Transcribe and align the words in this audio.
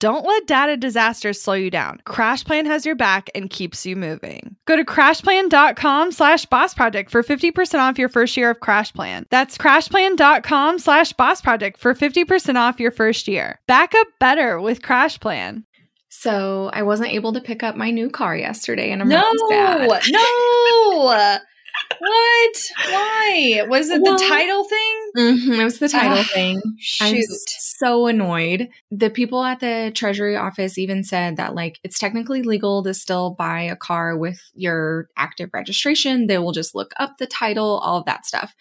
Don't 0.00 0.24
let 0.24 0.46
data 0.46 0.76
disasters 0.76 1.40
slow 1.40 1.54
you 1.54 1.70
down. 1.70 2.00
CrashPlan 2.06 2.66
has 2.66 2.86
your 2.86 2.94
back 2.94 3.30
and 3.34 3.50
keeps 3.50 3.84
you 3.84 3.96
moving. 3.96 4.54
Go 4.64 4.76
to 4.76 4.84
crashplan.com 4.84 6.12
slash 6.12 6.46
boss 6.46 6.72
project 6.72 7.10
for 7.10 7.24
50% 7.24 7.80
off 7.80 7.98
your 7.98 8.08
first 8.08 8.36
year 8.36 8.50
of 8.50 8.60
CrashPlan. 8.60 9.24
That's 9.30 9.58
crashplan.com 9.58 10.78
slash 10.78 11.12
boss 11.14 11.40
project 11.40 11.80
for 11.80 11.94
50% 11.94 12.54
off 12.54 12.78
your 12.78 12.92
first 12.92 13.26
year. 13.26 13.58
Back 13.66 13.92
up 13.96 14.06
better 14.20 14.60
with 14.60 14.82
CrashPlan. 14.82 15.64
So 16.08 16.70
I 16.72 16.82
wasn't 16.84 17.12
able 17.12 17.32
to 17.32 17.40
pick 17.40 17.64
up 17.64 17.74
my 17.76 17.90
new 17.90 18.08
car 18.08 18.36
yesterday, 18.36 18.92
and 18.92 19.02
I'm 19.02 19.08
no, 19.08 19.20
really 19.20 19.88
sad. 19.88 20.12
no. 20.12 21.38
what? 21.98 22.62
Why? 22.90 23.64
Was 23.68 23.90
it 23.90 24.00
Well, 24.00 24.16
the 24.16 24.24
title 24.28 24.64
thing? 24.64 24.97
Mhm, 25.16 25.58
it 25.58 25.64
was 25.64 25.78
the 25.78 25.88
title 25.88 26.18
Ah, 26.18 26.22
thing. 26.22 26.60
I'm 27.00 27.20
so 27.58 28.06
annoyed. 28.06 28.68
The 28.90 29.10
people 29.10 29.42
at 29.42 29.60
the 29.60 29.90
Treasury 29.94 30.36
office 30.36 30.78
even 30.78 31.02
said 31.02 31.36
that, 31.36 31.54
like, 31.54 31.78
it's 31.82 31.98
technically 31.98 32.42
legal 32.42 32.82
to 32.84 32.92
still 32.94 33.30
buy 33.30 33.62
a 33.62 33.76
car 33.76 34.16
with 34.16 34.40
your 34.54 35.08
active 35.16 35.50
registration. 35.52 36.26
They 36.26 36.38
will 36.38 36.52
just 36.52 36.74
look 36.74 36.92
up 36.98 37.18
the 37.18 37.26
title, 37.26 37.78
all 37.78 37.98
of 37.98 38.04
that 38.04 38.26
stuff. 38.26 38.54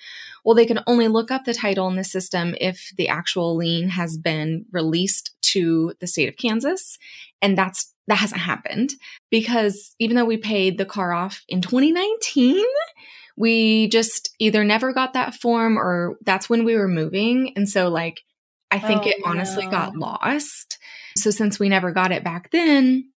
Well, 0.45 0.55
they 0.55 0.65
can 0.65 0.79
only 0.87 1.09
look 1.09 1.31
up 1.31 1.45
the 1.45 1.53
title 1.53 1.87
in 1.89 1.95
the 1.97 2.03
system 2.03 2.55
if 2.61 2.91
the 2.97 3.09
actual 3.09 3.55
lien 3.55 3.89
has 3.89 4.17
been 4.17 4.65
released 4.71 5.31
to 5.53 5.93
the 5.99 6.07
state 6.07 6.29
of 6.29 6.37
Kansas. 6.37 6.97
And 7.41 7.57
that's 7.57 7.93
that 8.07 8.15
hasn't 8.15 8.39
happened 8.39 8.93
because 9.29 9.93
even 9.99 10.15
though 10.15 10.23
we 10.25 10.37
paid 10.37 10.77
the 10.77 10.85
car 10.85 11.11
off 11.11 11.43
in 11.49 11.61
2019, 11.61 12.63
we 13.37 13.87
just 13.89 14.35
either 14.39 14.63
never 14.63 14.91
got 14.93 15.13
that 15.13 15.35
form 15.35 15.77
or 15.77 16.17
that's 16.25 16.49
when 16.49 16.65
we 16.65 16.75
were 16.75 16.87
moving. 16.87 17.53
And 17.55 17.69
so, 17.69 17.87
like, 17.89 18.21
I 18.71 18.79
think 18.79 19.03
Oh, 19.05 19.09
it 19.09 19.15
honestly 19.23 19.65
no. 19.65 19.71
got 19.71 19.95
lost. 19.95 20.77
So, 21.15 21.29
since 21.31 21.59
we 21.59 21.69
never 21.69 21.91
got 21.91 22.11
it 22.11 22.23
back 22.23 22.51
then, 22.51 23.11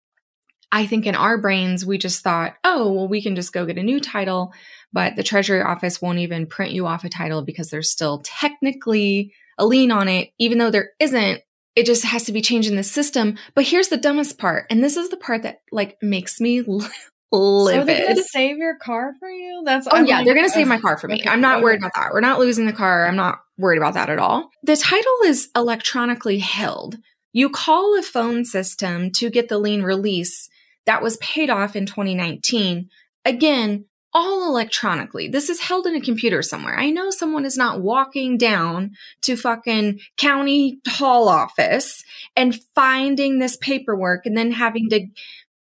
I 0.70 0.86
think 0.86 1.06
in 1.06 1.16
our 1.16 1.38
brains, 1.38 1.84
we 1.84 1.98
just 1.98 2.22
thought, 2.22 2.54
oh, 2.62 2.92
well, 2.92 3.08
we 3.08 3.22
can 3.22 3.34
just 3.34 3.52
go 3.52 3.66
get 3.66 3.78
a 3.78 3.82
new 3.82 3.98
title. 3.98 4.52
But 4.92 5.16
the 5.16 5.22
Treasury 5.22 5.62
office 5.62 6.00
won't 6.00 6.18
even 6.18 6.46
print 6.46 6.72
you 6.72 6.86
off 6.86 7.02
a 7.04 7.08
title 7.08 7.42
because 7.42 7.70
there's 7.70 7.90
still 7.90 8.22
technically 8.24 9.32
a 9.58 9.66
lien 9.66 9.90
on 9.90 10.06
it, 10.08 10.30
even 10.38 10.58
though 10.58 10.70
there 10.70 10.90
isn't. 11.00 11.40
It 11.76 11.86
just 11.86 12.04
has 12.04 12.24
to 12.24 12.32
be 12.32 12.42
changed 12.42 12.68
in 12.68 12.76
the 12.76 12.82
system. 12.82 13.38
But 13.54 13.64
here's 13.64 13.88
the 13.88 13.96
dumbest 13.96 14.38
part. 14.38 14.66
And 14.70 14.82
this 14.82 14.96
is 14.96 15.08
the 15.08 15.16
part 15.16 15.42
that 15.42 15.60
like 15.72 15.96
makes 16.02 16.40
me 16.40 16.60
So 17.32 17.84
they're 17.84 18.08
gonna 18.08 18.22
save 18.22 18.58
your 18.58 18.76
car 18.76 19.14
for 19.18 19.30
you? 19.30 19.62
That's 19.64 19.86
Oh 19.86 19.90
I'm 19.92 20.06
yeah, 20.06 20.18
like, 20.18 20.26
they're 20.26 20.34
gonna 20.34 20.48
save 20.48 20.66
my 20.66 20.80
car 20.80 20.96
for 20.98 21.08
me. 21.08 21.22
I'm 21.26 21.40
not 21.40 21.62
worried 21.62 21.78
about 21.78 21.92
that. 21.94 22.10
We're 22.12 22.20
not 22.20 22.40
losing 22.40 22.66
the 22.66 22.72
car. 22.72 23.06
I'm 23.06 23.16
not 23.16 23.40
worried 23.56 23.78
about 23.78 23.94
that 23.94 24.10
at 24.10 24.18
all. 24.18 24.50
The 24.64 24.76
title 24.76 25.16
is 25.24 25.48
electronically 25.54 26.38
held. 26.38 26.98
You 27.32 27.48
call 27.48 27.96
a 27.98 28.02
phone 28.02 28.44
system 28.44 29.12
to 29.12 29.30
get 29.30 29.48
the 29.48 29.58
lien 29.58 29.82
release 29.82 30.48
that 30.86 31.02
was 31.02 31.16
paid 31.18 31.50
off 31.50 31.76
in 31.76 31.86
2019. 31.86 32.88
Again, 33.24 33.84
all 34.12 34.48
electronically. 34.48 35.28
This 35.28 35.48
is 35.48 35.60
held 35.60 35.86
in 35.86 35.94
a 35.94 36.00
computer 36.00 36.42
somewhere. 36.42 36.76
I 36.76 36.90
know 36.90 37.10
someone 37.10 37.44
is 37.44 37.56
not 37.56 37.80
walking 37.80 38.36
down 38.36 38.92
to 39.22 39.36
fucking 39.36 40.00
county 40.16 40.80
hall 40.88 41.28
office 41.28 42.02
and 42.34 42.58
finding 42.74 43.38
this 43.38 43.56
paperwork 43.56 44.26
and 44.26 44.36
then 44.36 44.50
having 44.50 44.88
to 44.90 45.06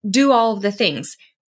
do 0.09 0.31
all 0.31 0.53
of 0.53 0.63
the 0.63 0.71
things. 0.71 1.17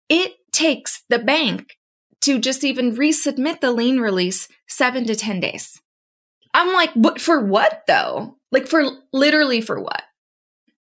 It 0.10 0.34
takes 0.52 1.04
the 1.10 1.20
bank 1.20 1.78
to 2.22 2.40
just 2.40 2.64
even 2.64 2.96
resubmit 2.96 3.62
the 3.62 3.72
lien 3.72 4.00
release 4.00 4.48
seven 4.68 5.06
to 5.06 5.16
10 5.16 5.40
days. 5.40 5.82
I'm 6.54 6.74
like, 6.74 6.92
but 6.96 7.22
for 7.22 7.44
what 7.46 7.84
though? 7.88 8.38
Like, 8.52 8.68
for 8.68 8.86
literally 9.12 9.62
for 9.62 9.80
what? 9.80 10.04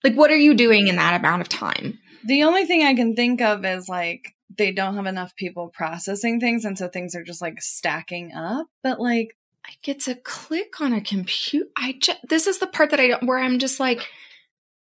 Like, 0.04 0.16
what 0.16 0.32
are 0.32 0.38
you 0.38 0.54
doing 0.54 0.88
in 0.88 0.96
that 0.96 1.20
amount 1.20 1.42
of 1.42 1.50
time? 1.50 2.00
The 2.26 2.44
only 2.44 2.66
thing 2.66 2.84
I 2.84 2.94
can 2.94 3.16
think 3.16 3.42
of 3.42 3.64
is 3.66 3.88
like 3.88 4.34
they 4.58 4.72
don't 4.72 4.96
have 4.96 5.06
enough 5.06 5.36
people 5.36 5.70
processing 5.70 6.40
things, 6.40 6.66
and 6.66 6.78
so 6.78 6.88
things 6.88 7.16
are 7.16 7.24
just 7.24 7.42
like 7.42 7.62
stacking 7.62 8.34
up. 8.34 8.68
But 8.84 9.00
like, 9.00 9.38
I 9.66 9.72
get 9.84 10.02
to 10.02 10.16
click 10.16 10.82
on 10.82 10.94
a 10.94 11.02
computer. 11.02 11.70
I 11.78 11.98
just, 12.02 12.20
this 12.28 12.48
is 12.48 12.60
the 12.60 12.68
part 12.68 12.90
that 12.90 13.00
I 13.00 13.08
don't, 13.08 13.28
where 13.28 13.38
I'm 13.38 13.60
just 13.60 13.80
like, 13.80 14.08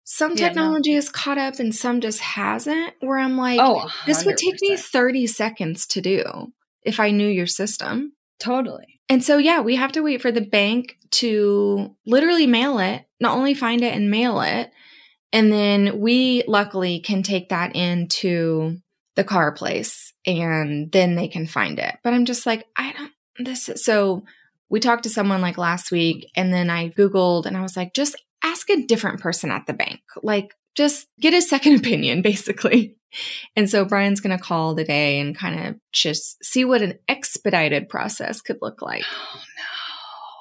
some 0.04 0.32
Yeah, 0.32 0.36
no. 0.36 0.48
technology 0.48 0.94
is 0.94 1.10
caught 1.10 1.38
up 1.38 1.60
and 1.60 1.74
some 1.74 2.02
just 2.02 2.20
hasn't. 2.20 2.94
Where 3.00 3.18
I'm 3.20 3.38
like, 3.38 3.60
oh, 3.62 3.90
this 4.06 4.26
would 4.26 4.38
take 4.38 4.56
me 4.62 4.76
30 4.76 5.28
seconds 5.28 5.86
to 5.88 6.02
do 6.02 6.52
if 6.84 7.00
I 7.00 7.12
knew 7.12 7.28
your 7.28 7.48
system. 7.48 8.14
totally. 8.40 9.00
And 9.10 9.24
so, 9.24 9.38
yeah, 9.38 9.60
we 9.60 9.76
have 9.76 9.92
to 9.94 10.02
wait 10.02 10.22
for 10.22 10.32
the 10.32 10.42
bank 10.42 10.96
to 11.12 11.94
literally 12.06 12.48
mail 12.48 12.80
it, 12.80 13.06
not 13.20 13.38
only 13.38 13.54
find 13.54 13.82
it 13.84 13.94
and 13.94 14.10
mail 14.10 14.40
it. 14.42 14.72
And 15.34 15.52
then 15.52 16.00
we 16.00 16.44
luckily 16.48 17.00
can 17.02 17.22
take 17.22 17.50
that 17.50 17.76
into 17.76 18.78
the 19.16 19.24
car 19.26 19.52
place 19.52 20.14
and 20.26 20.92
then 20.92 21.16
they 21.16 21.28
can 21.28 21.46
find 21.48 21.80
it. 21.80 21.96
But 22.04 22.14
I'm 22.14 22.26
just 22.26 22.46
like, 22.46 22.66
I 22.78 22.94
don't, 22.94 23.12
this 23.40 23.68
is 23.70 23.84
so. 23.84 24.24
We 24.70 24.80
talked 24.80 25.04
to 25.04 25.10
someone 25.10 25.42
like 25.42 25.58
last 25.58 25.92
week 25.92 26.32
and 26.36 26.52
then 26.52 26.70
I 26.70 26.90
Googled 26.90 27.46
and 27.46 27.56
I 27.56 27.62
was 27.62 27.78
like, 27.78 27.94
just 27.94 28.16
ask 28.44 28.70
a 28.70 28.86
different 28.86 29.20
person 29.22 29.50
at 29.52 29.66
the 29.66 29.74
bank. 29.74 30.02
Like, 30.22 30.54
just 30.76 31.08
get 31.20 31.34
a 31.34 31.42
second 31.42 31.76
opinion, 31.80 32.22
basically. 32.22 32.96
And 33.56 33.70
so 33.70 33.86
Brian's 33.86 34.20
going 34.22 34.36
to 34.36 34.44
call 34.44 34.76
today 34.76 35.20
and 35.20 35.38
kind 35.38 35.68
of 35.68 35.76
just 35.92 36.44
see 36.44 36.66
what 36.66 36.82
an 36.82 36.98
expedited 37.08 37.88
process 37.90 38.42
could 38.42 38.58
look 38.62 38.82
like. 38.82 39.04
Oh 39.08 39.42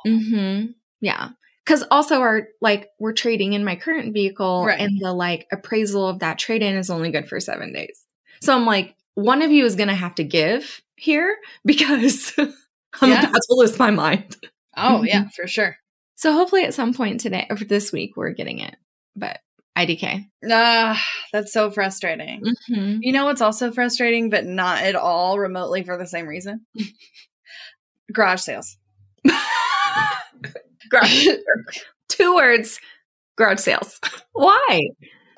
no. 0.06 0.12
Mm-hmm. 0.12 0.66
Yeah. 1.00 1.28
Cause 1.64 1.84
also 1.92 2.20
our 2.20 2.48
like 2.60 2.88
we're 2.98 3.12
trading 3.12 3.52
in 3.52 3.64
my 3.64 3.76
current 3.76 4.12
vehicle 4.12 4.64
Right. 4.66 4.80
and 4.80 4.98
the 5.00 5.12
like 5.12 5.46
appraisal 5.52 6.08
of 6.08 6.18
that 6.20 6.38
trade 6.38 6.60
in 6.62 6.74
is 6.74 6.90
only 6.90 7.10
good 7.12 7.28
for 7.28 7.38
seven 7.38 7.72
days. 7.72 8.04
So 8.40 8.52
I'm 8.56 8.66
like, 8.66 8.96
one 9.14 9.42
of 9.42 9.52
you 9.52 9.64
is 9.64 9.76
gonna 9.76 9.94
have 9.94 10.14
to 10.16 10.24
give 10.24 10.80
here 10.96 11.36
because 11.64 12.32
I'm 12.38 13.10
Yeah. 13.10 13.20
about 13.28 13.34
to 13.42 13.46
lose 13.50 13.78
my 13.78 13.90
mind. 13.92 14.36
Oh 14.76 15.02
yeah, 15.04 15.28
for 15.36 15.46
sure. 15.46 15.76
So 16.14 16.32
hopefully 16.32 16.64
at 16.64 16.74
some 16.74 16.94
point 16.94 17.20
today 17.20 17.46
or 17.50 17.56
this 17.56 17.92
week 17.92 18.16
we're 18.16 18.32
getting 18.32 18.58
it. 18.60 18.76
But 19.16 19.40
IDK. 19.76 20.26
Ah, 20.50 21.02
that's 21.32 21.52
so 21.52 21.70
frustrating. 21.70 22.42
Mm-hmm. 22.42 22.98
You 23.00 23.12
know 23.12 23.24
what's 23.24 23.40
also 23.40 23.72
frustrating, 23.72 24.30
but 24.30 24.44
not 24.44 24.82
at 24.82 24.94
all 24.94 25.38
remotely 25.38 25.82
for 25.82 25.96
the 25.96 26.06
same 26.06 26.26
reason? 26.26 26.66
Garage 28.12 28.40
sales. 28.40 28.76
garage. 30.90 31.26
Two 32.08 32.34
words. 32.34 32.78
Garage 33.36 33.60
sales. 33.60 33.98
Why? 34.32 34.88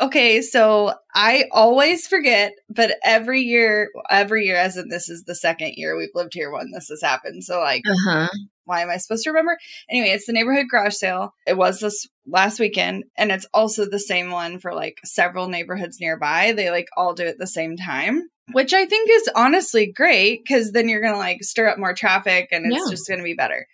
Okay, 0.00 0.43
so 0.43 0.94
I 1.14 1.44
always 1.52 2.08
forget, 2.08 2.52
but 2.69 2.96
every 3.04 3.43
year, 3.43 3.90
every 4.10 4.46
year, 4.46 4.56
as 4.56 4.76
in 4.76 4.88
this 4.88 5.08
is 5.08 5.22
the 5.22 5.37
second 5.37 5.75
year 5.76 5.96
we've 5.96 6.08
lived 6.14 6.34
here 6.34 6.50
when 6.50 6.72
this 6.72 6.88
has 6.88 7.00
happened. 7.00 7.44
So, 7.44 7.60
like, 7.60 7.82
Uh-huh. 7.88 8.28
Why 8.64 8.82
am 8.82 8.90
I 8.90 8.96
supposed 8.96 9.25
to 9.25 9.31
remember? 9.31 9.58
Anyway, 9.90 10.08
it's 10.08 10.26
the 10.26 10.32
neighborhood 10.32 10.66
garage 10.70 10.94
sale. 10.94 11.34
It 11.46 11.56
was 11.56 11.81
this 11.81 12.06
last 12.26 12.58
weekend, 12.58 13.05
and 13.16 13.31
it's 13.31 13.46
also 13.55 13.84
the 13.88 13.99
same 13.99 14.31
one 14.31 14.58
for 14.58 14.75
like 14.75 14.99
several 15.05 15.49
neighborhoods 15.49 16.00
nearby. 16.00 16.52
They 16.52 16.70
like 16.70 16.88
all 16.96 17.14
do 17.14 17.25
it 17.25 17.28
at 17.28 17.38
the 17.38 17.46
same 17.46 17.76
time, 17.76 18.28
which 18.52 18.72
I 18.72 18.87
think 18.87 19.11
is 19.11 19.31
honestly 19.34 19.93
great 19.93 20.43
because 20.44 20.72
then 20.72 20.88
you're 20.88 21.02
gonna 21.02 21.19
like 21.19 21.43
stir 21.44 21.69
up 21.69 21.78
more 21.78 21.94
traffic 21.94 22.49
and 22.52 22.66
it's 22.66 22.84
Yeah. 22.87 22.90
just 22.90 23.08
gonna 23.08 23.22
be 23.22 23.34
better. 23.34 23.66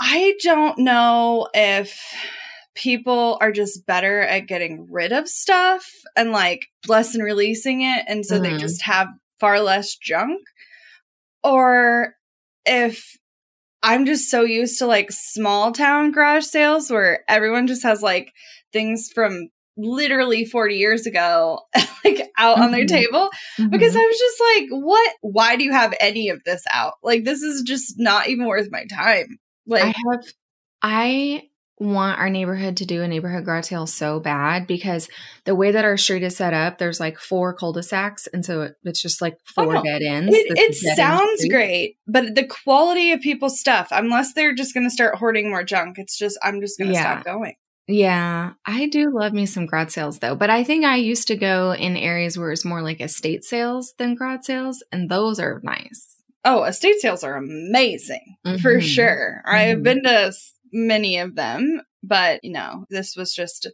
I 0.00 0.34
don't 0.42 0.78
know 0.78 1.48
if 1.54 2.00
people 2.74 3.36
are 3.40 3.52
just 3.52 3.86
better 3.86 4.20
at 4.22 4.46
getting 4.48 4.90
rid 4.90 5.12
of 5.12 5.28
stuff 5.28 5.86
and 6.16 6.32
like 6.32 6.66
less 6.88 7.14
and 7.14 7.22
releasing 7.22 7.82
it, 7.82 8.04
and 8.08 8.24
so 8.26 8.38
they 8.38 8.52
Mhm. 8.52 8.58
just 8.60 8.82
have 8.82 9.08
far 9.38 9.60
less 9.60 9.94
junk, 9.96 10.40
or 11.44 12.14
if 12.64 13.16
I'm 13.82 14.06
just 14.06 14.30
so 14.30 14.42
used 14.42 14.78
to 14.78 14.86
like 14.86 15.10
small 15.10 15.72
town 15.72 16.12
garage 16.12 16.44
sales 16.44 16.90
where 16.90 17.24
everyone 17.28 17.66
just 17.66 17.82
has 17.82 18.02
like 18.02 18.32
things 18.72 19.10
from 19.14 19.48
literally 19.76 20.44
40 20.44 20.76
years 20.76 21.06
ago, 21.06 21.60
like 22.04 22.30
out 22.38 22.60
on 22.60 22.70
their 22.70 22.84
Mhm. 22.84 22.88
table 22.88 23.30
because 23.70 23.92
Mhm. 23.92 23.98
I 23.98 24.06
was 24.06 24.18
just 24.18 24.42
like, 24.56 24.68
what? 24.82 25.12
Why 25.22 25.56
do 25.56 25.64
you 25.64 25.72
have 25.72 25.94
any 26.00 26.28
of 26.28 26.42
this 26.44 26.62
out? 26.70 26.94
Like, 27.02 27.24
this 27.24 27.42
is 27.42 27.62
just 27.62 27.94
not 27.98 28.28
even 28.28 28.46
worth 28.46 28.68
my 28.70 28.84
time. 28.86 29.38
Like, 29.66 29.84
I 29.84 29.86
have 30.12 30.24
I 30.82 31.42
want 31.82 32.18
our 32.18 32.30
neighborhood 32.30 32.76
to 32.78 32.86
do 32.86 33.02
a 33.02 33.08
neighborhood 33.08 33.44
garage 33.44 33.66
sale 33.68 33.86
so 33.86 34.20
bad 34.20 34.66
because 34.66 35.08
the 35.44 35.54
way 35.54 35.70
that 35.72 35.84
our 35.84 35.96
street 35.96 36.22
is 36.22 36.36
set 36.36 36.54
up, 36.54 36.78
there's 36.78 37.00
like 37.00 37.18
four 37.18 37.52
cul-de-sacs, 37.54 38.26
and 38.28 38.44
so 38.44 38.62
it, 38.62 38.76
it's 38.84 39.02
just 39.02 39.20
like 39.20 39.36
four 39.44 39.76
Oh, 39.76 39.82
dead 39.82 40.02
ends. 40.02 40.34
it, 40.36 40.46
it 40.56 40.56
dead-end 40.82 40.96
sounds 40.96 41.44
great, 41.50 41.96
but 42.06 42.34
the 42.34 42.46
quality 42.46 43.12
of 43.12 43.20
people's 43.20 43.58
stuff, 43.60 43.88
unless 43.90 44.32
they're 44.34 44.54
just 44.54 44.74
going 44.74 44.86
to 44.86 44.90
start 44.90 45.16
hoarding 45.16 45.50
more 45.50 45.64
junk, 45.64 45.98
it's 45.98 46.16
just, 46.16 46.38
I'm 46.42 46.60
just 46.60 46.78
going 46.78 46.88
to 46.88 46.94
Yeah. 46.94 47.20
stop 47.20 47.24
going. 47.24 47.54
Yeah, 47.88 48.52
I 48.64 48.86
do 48.86 49.10
love 49.12 49.32
me 49.32 49.44
some 49.44 49.66
garage 49.66 49.90
sales 49.92 50.20
though, 50.20 50.36
but 50.36 50.50
I 50.50 50.62
think 50.62 50.84
I 50.84 50.96
used 50.96 51.26
to 51.28 51.36
go 51.36 51.72
in 51.74 51.96
areas 51.96 52.38
where 52.38 52.52
it's 52.52 52.64
more 52.64 52.80
like 52.80 53.00
estate 53.00 53.44
sales 53.44 53.92
than 53.98 54.14
garage 54.14 54.44
sales, 54.44 54.82
and 54.92 55.10
those 55.10 55.40
are 55.40 55.60
nice. 55.64 56.16
Oh, 56.44 56.62
estate 56.64 57.00
sales 57.00 57.22
are 57.24 57.36
amazing 57.36 58.36
for 58.60 58.78
Mhm. 58.78 58.82
sure. 58.82 59.42
I've 59.46 59.78
Mhm. 59.78 59.82
been 59.82 60.02
to 60.04 60.32
many 60.72 61.18
of 61.18 61.34
them, 61.34 61.80
but 62.02 62.42
you 62.42 62.52
know, 62.52 62.86
this 62.90 63.16
was 63.16 63.34
just 63.34 63.66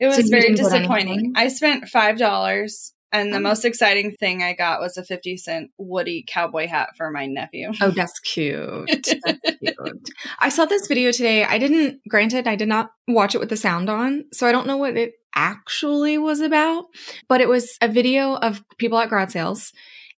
it 0.00 0.06
was 0.06 0.16
So 0.16 0.28
very 0.28 0.54
disappointing. 0.54 1.32
I 1.36 1.48
spent 1.48 1.88
five 1.88 2.18
dollars, 2.18 2.92
and 3.12 3.32
the 3.32 3.36
Oh. 3.38 3.40
most 3.40 3.64
exciting 3.64 4.10
thing 4.12 4.42
I 4.42 4.52
got 4.52 4.80
was 4.80 4.96
a 4.96 5.04
fifty 5.04 5.36
cent 5.36 5.70
Woody 5.78 6.24
cowboy 6.26 6.66
hat 6.66 6.90
for 6.96 7.10
my 7.10 7.26
nephew. 7.26 7.70
Oh, 7.80 7.90
that's 7.90 8.18
cute. 8.20 8.90
That's 9.24 9.40
cute. 9.60 10.10
I 10.40 10.48
saw 10.48 10.64
this 10.64 10.88
video 10.88 11.12
today. 11.12 11.44
I 11.44 11.58
didn't, 11.58 12.00
granted, 12.08 12.48
I 12.48 12.56
did 12.56 12.68
not 12.68 12.90
watch 13.06 13.34
it 13.34 13.38
with 13.38 13.50
the 13.50 13.56
sound 13.56 13.88
on, 13.88 14.24
so 14.32 14.46
I 14.48 14.52
don't 14.52 14.66
know 14.66 14.76
what 14.76 14.96
it 14.96 15.12
actually 15.36 16.18
was 16.18 16.40
about, 16.40 16.86
but 17.28 17.40
it 17.40 17.48
was 17.48 17.76
a 17.80 17.88
video 17.88 18.34
of 18.34 18.62
people 18.78 18.98
at 18.98 19.08
garage 19.10 19.32
sales, 19.32 19.72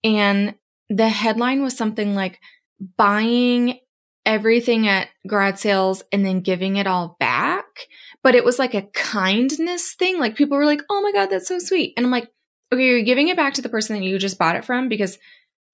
and 0.05 0.55
the 0.89 1.09
headline 1.09 1.63
was 1.63 1.77
something 1.77 2.15
like 2.15 2.39
buying 2.97 3.79
everything 4.27 4.89
at 4.89 5.09
garage 5.27 5.59
sales 5.59 6.03
and 6.13 6.25
then 6.25 6.41
giving 6.41 6.77
it 6.77 6.87
all 6.87 7.17
back. 7.21 7.65
But 8.23 8.35
it 8.35 8.45
was 8.45 8.59
like 8.59 8.75
a 8.75 8.89
kindness 8.95 9.95
thing. 9.95 10.19
Like 10.19 10.37
people 10.37 10.57
were 10.57 10.67
like, 10.67 10.83
oh 10.89 11.03
my 11.03 11.13
God, 11.13 11.27
that's 11.27 11.49
so 11.49 11.59
sweet. 11.59 11.95
And 11.97 12.07
I'm 12.07 12.13
like, 12.13 12.29
okay, 12.73 12.85
you're 12.85 13.03
giving 13.03 13.29
it 13.29 13.37
back 13.37 13.55
to 13.55 13.63
the 13.63 13.69
person 13.69 13.97
that 13.97 14.05
you 14.05 14.19
just 14.19 14.39
bought 14.39 14.57
it 14.57 14.65
from 14.65 14.89
because 14.89 15.19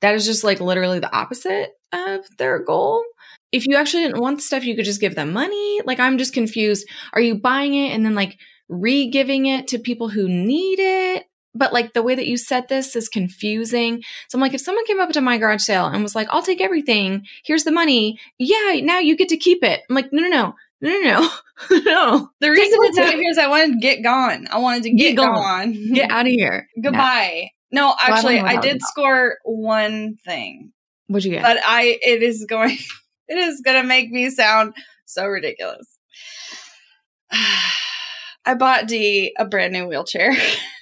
that 0.01 0.15
is 0.15 0.27
just 0.27 0.45
like 0.45 0.61
literally 0.61 0.99
the 0.99 1.15
opposite 1.15 1.71
of 1.93 2.25
their 2.39 2.59
goal. 2.59 3.05
If 3.53 3.67
you 3.67 3.77
actually 3.77 4.05
didn't 4.05 4.21
want 4.21 4.39
the 4.39 4.43
stuff, 4.43 4.65
you 4.65 4.77
could 4.77 4.85
just 4.85 5.01
give 5.01 5.15
them 5.15 5.33
money. 5.33 5.81
Like, 5.85 6.01
I'm 6.01 6.19
just 6.19 6.33
confused. 6.33 6.89
Are 7.13 7.21
you 7.21 7.35
buying 7.35 7.75
it 7.75 7.93
and 7.93 8.05
then 8.05 8.15
like 8.15 8.39
re 8.69 9.11
giving 9.11 9.47
it 9.47 9.69
to 9.69 9.79
people 9.79 10.09
who 10.09 10.29
need 10.29 10.79
it? 10.79 11.27
But 11.55 11.73
like 11.73 11.93
the 11.93 12.03
way 12.03 12.15
that 12.15 12.27
you 12.27 12.37
said 12.37 12.69
this 12.69 12.95
is 12.95 13.09
confusing. 13.09 14.03
So 14.29 14.37
I'm 14.39 14.43
like, 14.43 14.55
if 14.55 14.61
someone 14.61 14.85
came 14.87 15.01
up 15.01 15.11
to 15.11 15.21
my 15.21 15.37
garage 15.37 15.63
sale 15.63 15.87
and 15.87 16.03
was 16.03 16.15
like, 16.15 16.29
I'll 16.31 16.43
take 16.43 16.61
everything, 16.61 17.27
here's 17.45 17.65
the 17.65 17.73
money. 17.73 18.19
Yeah, 18.39 18.81
now 18.83 19.01
you 19.01 19.17
get 19.17 19.29
to 19.31 19.37
keep 19.37 19.65
it. 19.65 19.81
I'm 19.89 19.97
like, 19.97 20.13
no, 20.13 20.23
no, 20.23 20.29
no, 20.29 20.55
no, 20.81 20.91
no, 21.01 21.31
no, 21.71 21.79
no. 21.85 22.31
The 22.41 22.51
reason 22.51 22.79
it's 22.83 22.99
out 22.99 23.13
here 23.15 23.31
is 23.31 23.39
I 23.39 23.49
wanted 23.49 23.73
to 23.75 23.79
get 23.81 24.03
gone. 24.03 24.47
I 24.51 24.59
wanted 24.59 24.85
to 24.85 24.91
get, 24.91 25.11
Get 25.11 25.17
gone. 25.17 25.35
gone. 25.35 25.93
Get 25.95 26.11
out 26.11 26.27
of 26.27 26.33
here. 26.33 26.69
Goodbye. 26.83 27.51
No, 27.73 27.95
I 28.01 28.09
don't 28.09 28.17
actually, 28.17 28.37
know 28.37 28.43
what 28.45 28.57
I 28.57 28.61
did 28.61 28.81
score 28.83 29.37
one 29.45 30.17
thing, 30.25 30.73
What'd 31.07 31.25
you 31.25 31.33
get? 31.33 31.43
but 31.43 31.59
I 31.65 31.99
it 32.03 32.23
is 32.23 32.45
going 32.49 32.77
it 33.29 33.39
is 33.39 33.61
going 33.61 33.81
to 33.81 33.87
make 33.87 34.11
me 34.11 34.29
sound 34.31 34.75
so 35.07 35.27
ridiculous. 35.27 35.87
I 37.33 38.55
bought 38.55 38.89
D 38.89 39.35
a 39.39 39.45
brand 39.45 39.73
new 39.73 39.87
wheelchair. 39.87 40.33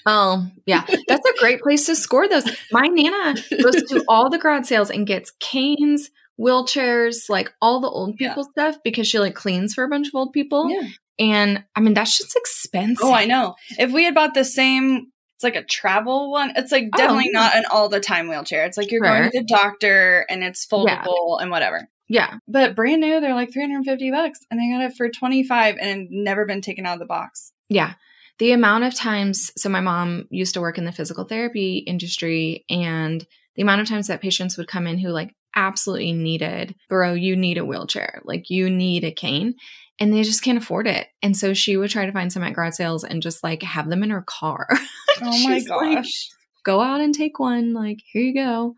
Oh, 0.07 0.47
yeah. 0.67 0.85
That's 1.09 1.29
a 1.29 1.39
great 1.39 1.61
place 1.61 1.87
to 1.87 1.97
score 1.97 2.29
those. 2.29 2.45
My 2.73 2.87
Nana 2.89 3.35
goes 3.63 3.83
to 3.91 4.05
all 4.09 4.31
the 4.31 4.39
garage 4.39 4.67
sales 4.67 4.91
and 4.91 5.07
gets 5.07 5.31
canes, 5.41 6.11
wheelchairs, 6.41 7.29
like 7.29 7.53
all 7.61 7.81
the 7.81 7.89
old 7.89 8.17
Yeah. 8.19 8.29
people 8.31 8.45
stuff 8.45 8.77
because 8.85 9.07
she 9.07 9.19
like 9.19 9.35
cleans 9.35 9.75
for 9.75 9.85
a 9.85 9.89
bunch 9.89 10.09
of 10.09 10.15
old 10.15 10.33
people. 10.33 10.71
Yeah. 10.71 10.89
And 11.19 11.65
I 11.75 11.81
mean, 11.81 11.95
that's 11.95 12.17
just 12.17 12.37
expensive. 12.37 13.05
Oh, 13.05 13.13
I 13.13 13.25
know. 13.27 13.55
If 13.79 13.93
we 13.93 14.05
had 14.05 14.15
bought 14.15 14.35
the 14.35 14.45
same, 14.45 15.09
it's 15.35 15.43
like 15.45 15.57
a 15.57 15.65
travel 15.65 16.31
one. 16.31 16.53
It's 16.57 16.73
like 16.73 16.85
Oh, 16.95 16.97
definitely 16.97 17.31
yeah. 17.33 17.41
not 17.41 17.57
an 17.57 17.65
all 17.71 17.89
the 17.89 18.01
time 18.01 18.29
wheelchair. 18.29 18.65
It's 18.65 18.77
like 18.79 18.91
you're 18.91 19.05
Sure. 19.05 19.19
going 19.19 19.31
to 19.31 19.39
the 19.41 19.45
doctor 19.45 20.25
and 20.29 20.43
it's 20.45 20.67
Yeah. 20.71 21.03
foldable 21.05 21.41
and 21.43 21.51
whatever. 21.51 21.89
Yeah. 22.09 22.39
But 22.49 22.75
brand 22.75 23.01
new, 23.03 23.21
they're 23.21 23.35
like 23.35 23.53
350 23.53 24.11
bucks 24.11 24.41
and 24.51 24.61
I 24.61 24.71
got 24.79 24.91
it 24.91 24.97
for 24.97 25.09
25 25.11 25.77
and 25.81 26.09
never 26.11 26.47
been 26.47 26.61
taken 26.63 26.87
out 26.87 26.95
of 26.95 27.01
the 27.01 27.07
box. 27.07 27.53
Yeah. 27.69 27.95
The 28.39 28.53
amount 28.53 28.85
of 28.85 28.95
times, 28.95 29.51
so 29.57 29.69
my 29.69 29.81
mom 29.81 30.27
used 30.31 30.55
to 30.55 30.61
work 30.61 30.79
in 30.79 30.85
the 30.85 30.93
physical 30.93 31.25
therapy 31.25 31.79
industry, 31.79 32.65
and 32.71 33.27
the 33.57 33.63
amount 33.63 33.81
of 33.81 33.89
times 33.89 34.07
that 34.07 34.21
patients 34.21 34.57
would 34.57 34.69
come 34.69 34.87
in 34.87 34.99
who 34.99 35.09
like 35.09 35.35
absolutely 35.57 36.13
needed, 36.13 36.75
bro, 36.89 37.15
you 37.15 37.35
need 37.35 37.59
a 37.59 37.65
wheelchair, 37.65 38.21
like 38.25 38.49
you 38.51 38.71
need 38.71 39.03
a 39.03 39.11
cane, 39.11 39.55
and 39.99 40.13
they 40.13 40.23
just 40.23 40.43
can't 40.45 40.59
afford 40.59 40.87
it. 40.87 41.09
And 41.23 41.37
so 41.37 41.53
she 41.55 41.77
would 41.77 41.91
try 41.91 42.07
to 42.07 42.13
find 42.13 42.33
some 42.33 42.45
at 42.45 42.53
garage 42.55 42.75
sales 42.75 43.03
and 43.03 43.21
just 43.23 43.43
like 43.43 43.63
have 43.65 43.91
them 43.91 44.03
in 44.03 44.11
her 44.11 44.23
car. 44.23 44.69
Oh 45.21 45.25
my 45.25 45.59
She's 45.59 45.69
like, 45.69 45.97
gosh. 45.97 46.29
go 46.65 46.81
out 46.81 47.01
and 47.01 47.13
take 47.13 47.41
one. 47.41 47.75
Like, 47.75 47.99
here 48.13 48.23
you 48.23 48.35
go. 48.35 48.77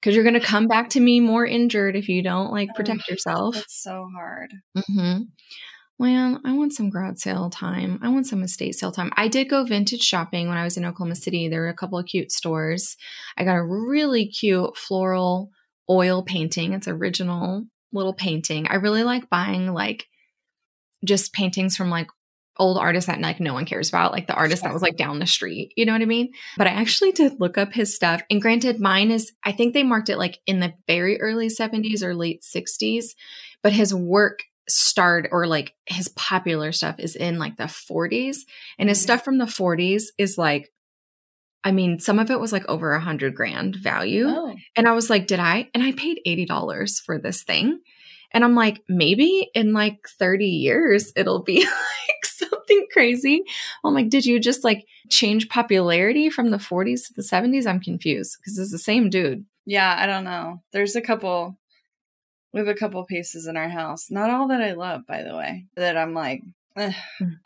Cause 0.00 0.14
you're 0.14 0.22
going 0.22 0.38
to 0.38 0.40
come 0.40 0.68
back 0.68 0.90
to 0.90 1.00
me 1.00 1.18
more 1.18 1.44
injured 1.44 1.96
if 1.96 2.08
you 2.08 2.22
don't 2.22 2.52
like 2.52 2.68
protect 2.76 3.08
yourself. 3.08 3.56
It's 3.56 3.82
so 3.82 4.08
hard. 4.14 4.52
Mm-hmm. 4.76 5.22
Well, 5.98 6.40
I 6.44 6.52
want 6.54 6.72
some 6.72 6.90
garage 6.90 7.18
sale 7.18 7.50
time. 7.50 8.00
I 8.02 8.08
want 8.08 8.26
some 8.26 8.42
estate 8.42 8.74
sale 8.74 8.92
time. 8.92 9.12
I 9.16 9.28
did 9.28 9.48
go 9.48 9.64
vintage 9.64 10.02
shopping 10.02 10.48
when 10.48 10.56
I 10.56 10.64
was 10.64 10.76
in 10.76 10.84
Oklahoma 10.84 11.14
City. 11.14 11.48
There 11.48 11.60
were 11.60 11.68
a 11.68 11.74
couple 11.74 11.98
of 11.98 12.06
cute 12.06 12.32
stores. 12.32 12.96
I 13.36 13.44
got 13.44 13.56
a 13.56 13.64
really 13.64 14.26
cute 14.26 14.76
floral 14.76 15.50
oil 15.88 16.22
painting. 16.22 16.72
It's 16.72 16.88
original 16.88 17.64
little 17.92 18.14
painting. 18.14 18.66
I 18.68 18.76
really 18.76 19.04
like 19.04 19.30
buying 19.30 19.72
like 19.72 20.06
just 21.04 21.32
paintings 21.32 21.76
from 21.76 21.90
like 21.90 22.08
old 22.58 22.78
artists 22.78 23.06
that 23.06 23.20
like 23.20 23.40
no 23.40 23.54
one 23.54 23.64
cares 23.64 23.88
about, 23.88 24.12
like 24.12 24.26
the 24.26 24.34
artist 24.34 24.62
that 24.62 24.72
was 24.72 24.82
like 24.82 24.96
down 24.96 25.18
the 25.18 25.26
street. 25.26 25.72
You 25.76 25.86
know 25.86 25.92
what 25.92 26.02
I 26.02 26.06
mean? 26.06 26.32
But 26.56 26.66
I 26.66 26.70
actually 26.70 27.12
did 27.12 27.40
look 27.40 27.58
up 27.58 27.72
his 27.72 27.94
stuff. 27.94 28.22
And 28.30 28.42
granted, 28.42 28.80
mine 28.80 29.10
is 29.10 29.32
I 29.44 29.52
think 29.52 29.74
they 29.74 29.82
marked 29.82 30.08
it 30.08 30.18
like 30.18 30.38
in 30.46 30.60
the 30.60 30.74
very 30.86 31.20
early 31.20 31.48
70s 31.48 32.02
or 32.02 32.14
late 32.14 32.42
60s, 32.42 33.14
but 33.62 33.72
his 33.72 33.94
work 33.94 34.40
started 34.68 35.28
or 35.32 35.46
like 35.46 35.74
his 35.86 36.08
popular 36.10 36.72
stuff 36.72 36.96
is 36.98 37.16
in 37.16 37.38
like 37.38 37.56
the 37.56 37.64
40s. 37.64 38.38
And 38.78 38.88
his 38.88 38.98
Mhm. 38.98 39.02
stuff 39.02 39.24
from 39.24 39.38
the 39.38 39.46
40s 39.46 40.04
is 40.18 40.38
like 40.38 40.70
I 41.64 41.70
mean, 41.70 42.00
some 42.00 42.18
of 42.18 42.28
it 42.28 42.40
was 42.40 42.52
like 42.52 42.68
over 42.68 42.92
a 42.92 43.00
hundred 43.00 43.36
grand 43.36 43.76
value. 43.76 44.26
Oh. 44.28 44.52
And 44.74 44.88
I 44.88 44.92
was 44.92 45.08
like, 45.08 45.28
did 45.28 45.38
I? 45.38 45.68
And 45.74 45.82
I 45.84 45.92
paid 45.92 46.18
$80 46.26 46.98
for 46.98 47.20
this 47.20 47.44
thing. 47.44 47.78
And 48.32 48.42
I'm 48.42 48.56
like, 48.56 48.82
maybe 48.88 49.48
in 49.54 49.72
like 49.72 49.98
30 50.18 50.44
years, 50.46 51.12
it'll 51.14 51.44
be 51.44 51.60
like 51.64 52.24
something 52.24 52.86
crazy. 52.92 53.44
I'm 53.84 53.94
like, 53.94 54.08
did 54.08 54.26
you 54.26 54.40
just 54.40 54.64
like 54.64 54.84
change 55.08 55.48
popularity 55.48 56.30
from 56.30 56.50
the 56.50 56.56
40s 56.56 57.06
to 57.06 57.12
the 57.14 57.22
70s? 57.22 57.66
I'm 57.66 57.78
confused 57.78 58.38
because 58.40 58.58
it's 58.58 58.72
the 58.72 58.78
same 58.78 59.08
dude. 59.08 59.44
Yeah, 59.64 59.94
I 59.96 60.06
don't 60.06 60.24
know. 60.24 60.62
There's 60.72 60.96
a 60.96 61.00
couple. 61.00 61.56
We 62.52 62.58
have 62.60 62.68
a 62.68 62.74
couple 62.74 63.02
pieces 63.04 63.46
in 63.46 63.56
our 63.56 63.68
house. 63.68 64.10
Not 64.10 64.30
all 64.30 64.48
that 64.48 64.60
I 64.60 64.72
love, 64.72 65.06
by 65.06 65.22
the 65.22 65.34
way. 65.36 65.66
That 65.76 65.96
I'm 65.96 66.14
like. 66.14 66.42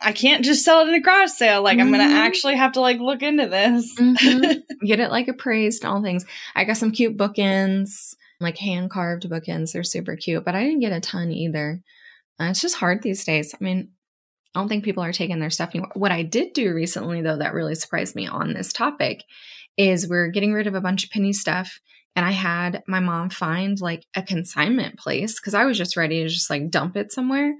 I 0.01 0.13
can't 0.15 0.45
just 0.45 0.65
sell 0.65 0.83
it 0.83 0.89
in 0.89 0.95
a 0.95 1.01
garage 1.01 1.31
sale. 1.31 1.61
Like 1.63 1.79
I'm 1.81 1.89
Mhm. 1.89 1.99
gonna 1.99 2.15
actually 2.15 2.55
have 2.57 2.73
to 2.73 2.81
like 2.81 3.01
look 3.01 3.23
into 3.23 3.49
this. 3.49 3.93
Mhm. 3.99 4.63
Get 4.87 5.01
it 5.01 5.11
like 5.11 5.27
appraised, 5.29 5.83
and 5.83 5.93
all 5.93 6.03
things. 6.03 6.25
I 6.55 6.63
got 6.65 6.77
some 6.77 6.93
cute 6.93 7.17
bookends, 7.17 8.15
like 8.41 8.57
hand 8.59 8.91
carved 8.91 9.29
bookends. 9.29 9.73
They're 9.73 9.83
super 9.83 10.15
cute, 10.15 10.45
but 10.45 10.55
I 10.55 10.63
didn't 10.63 10.79
get 10.81 10.93
a 10.93 11.01
ton 11.01 11.33
either. 11.33 11.81
Uh, 12.41 12.45
it's 12.51 12.61
just 12.61 12.77
hard 12.77 13.03
these 13.03 13.25
days. 13.25 13.53
I 13.53 13.65
mean, 13.65 13.89
I 14.55 14.61
don't 14.61 14.69
think 14.69 14.85
people 14.85 15.03
are 15.03 15.13
taking 15.13 15.41
their 15.41 15.51
stuff 15.51 15.71
anymore. 15.71 15.91
What 15.95 16.13
I 16.13 16.23
did 16.23 16.53
do 16.53 16.73
recently, 16.73 17.21
though, 17.21 17.39
that 17.39 17.53
really 17.55 17.75
surprised 17.75 18.15
me 18.15 18.27
on 18.29 18.53
this 18.55 18.73
topic 18.73 19.25
is 19.77 20.09
we're 20.09 20.29
getting 20.29 20.53
rid 20.53 20.67
of 20.69 20.75
a 20.75 20.81
bunch 20.81 21.03
of 21.05 21.11
Penny 21.11 21.33
stuff. 21.33 21.81
And 22.17 22.25
I 22.25 22.33
had 22.33 22.83
my 22.89 22.99
mom 22.99 23.31
find 23.31 23.79
like 23.81 24.05
a 24.17 24.23
consignment 24.23 24.99
place 24.99 25.39
because 25.39 25.55
I 25.55 25.65
was 25.67 25.77
just 25.79 25.97
ready 25.97 26.23
to 26.23 26.29
just 26.29 26.51
like 26.51 26.71
dump 26.71 26.97
it 26.97 27.13
somewhere. 27.13 27.55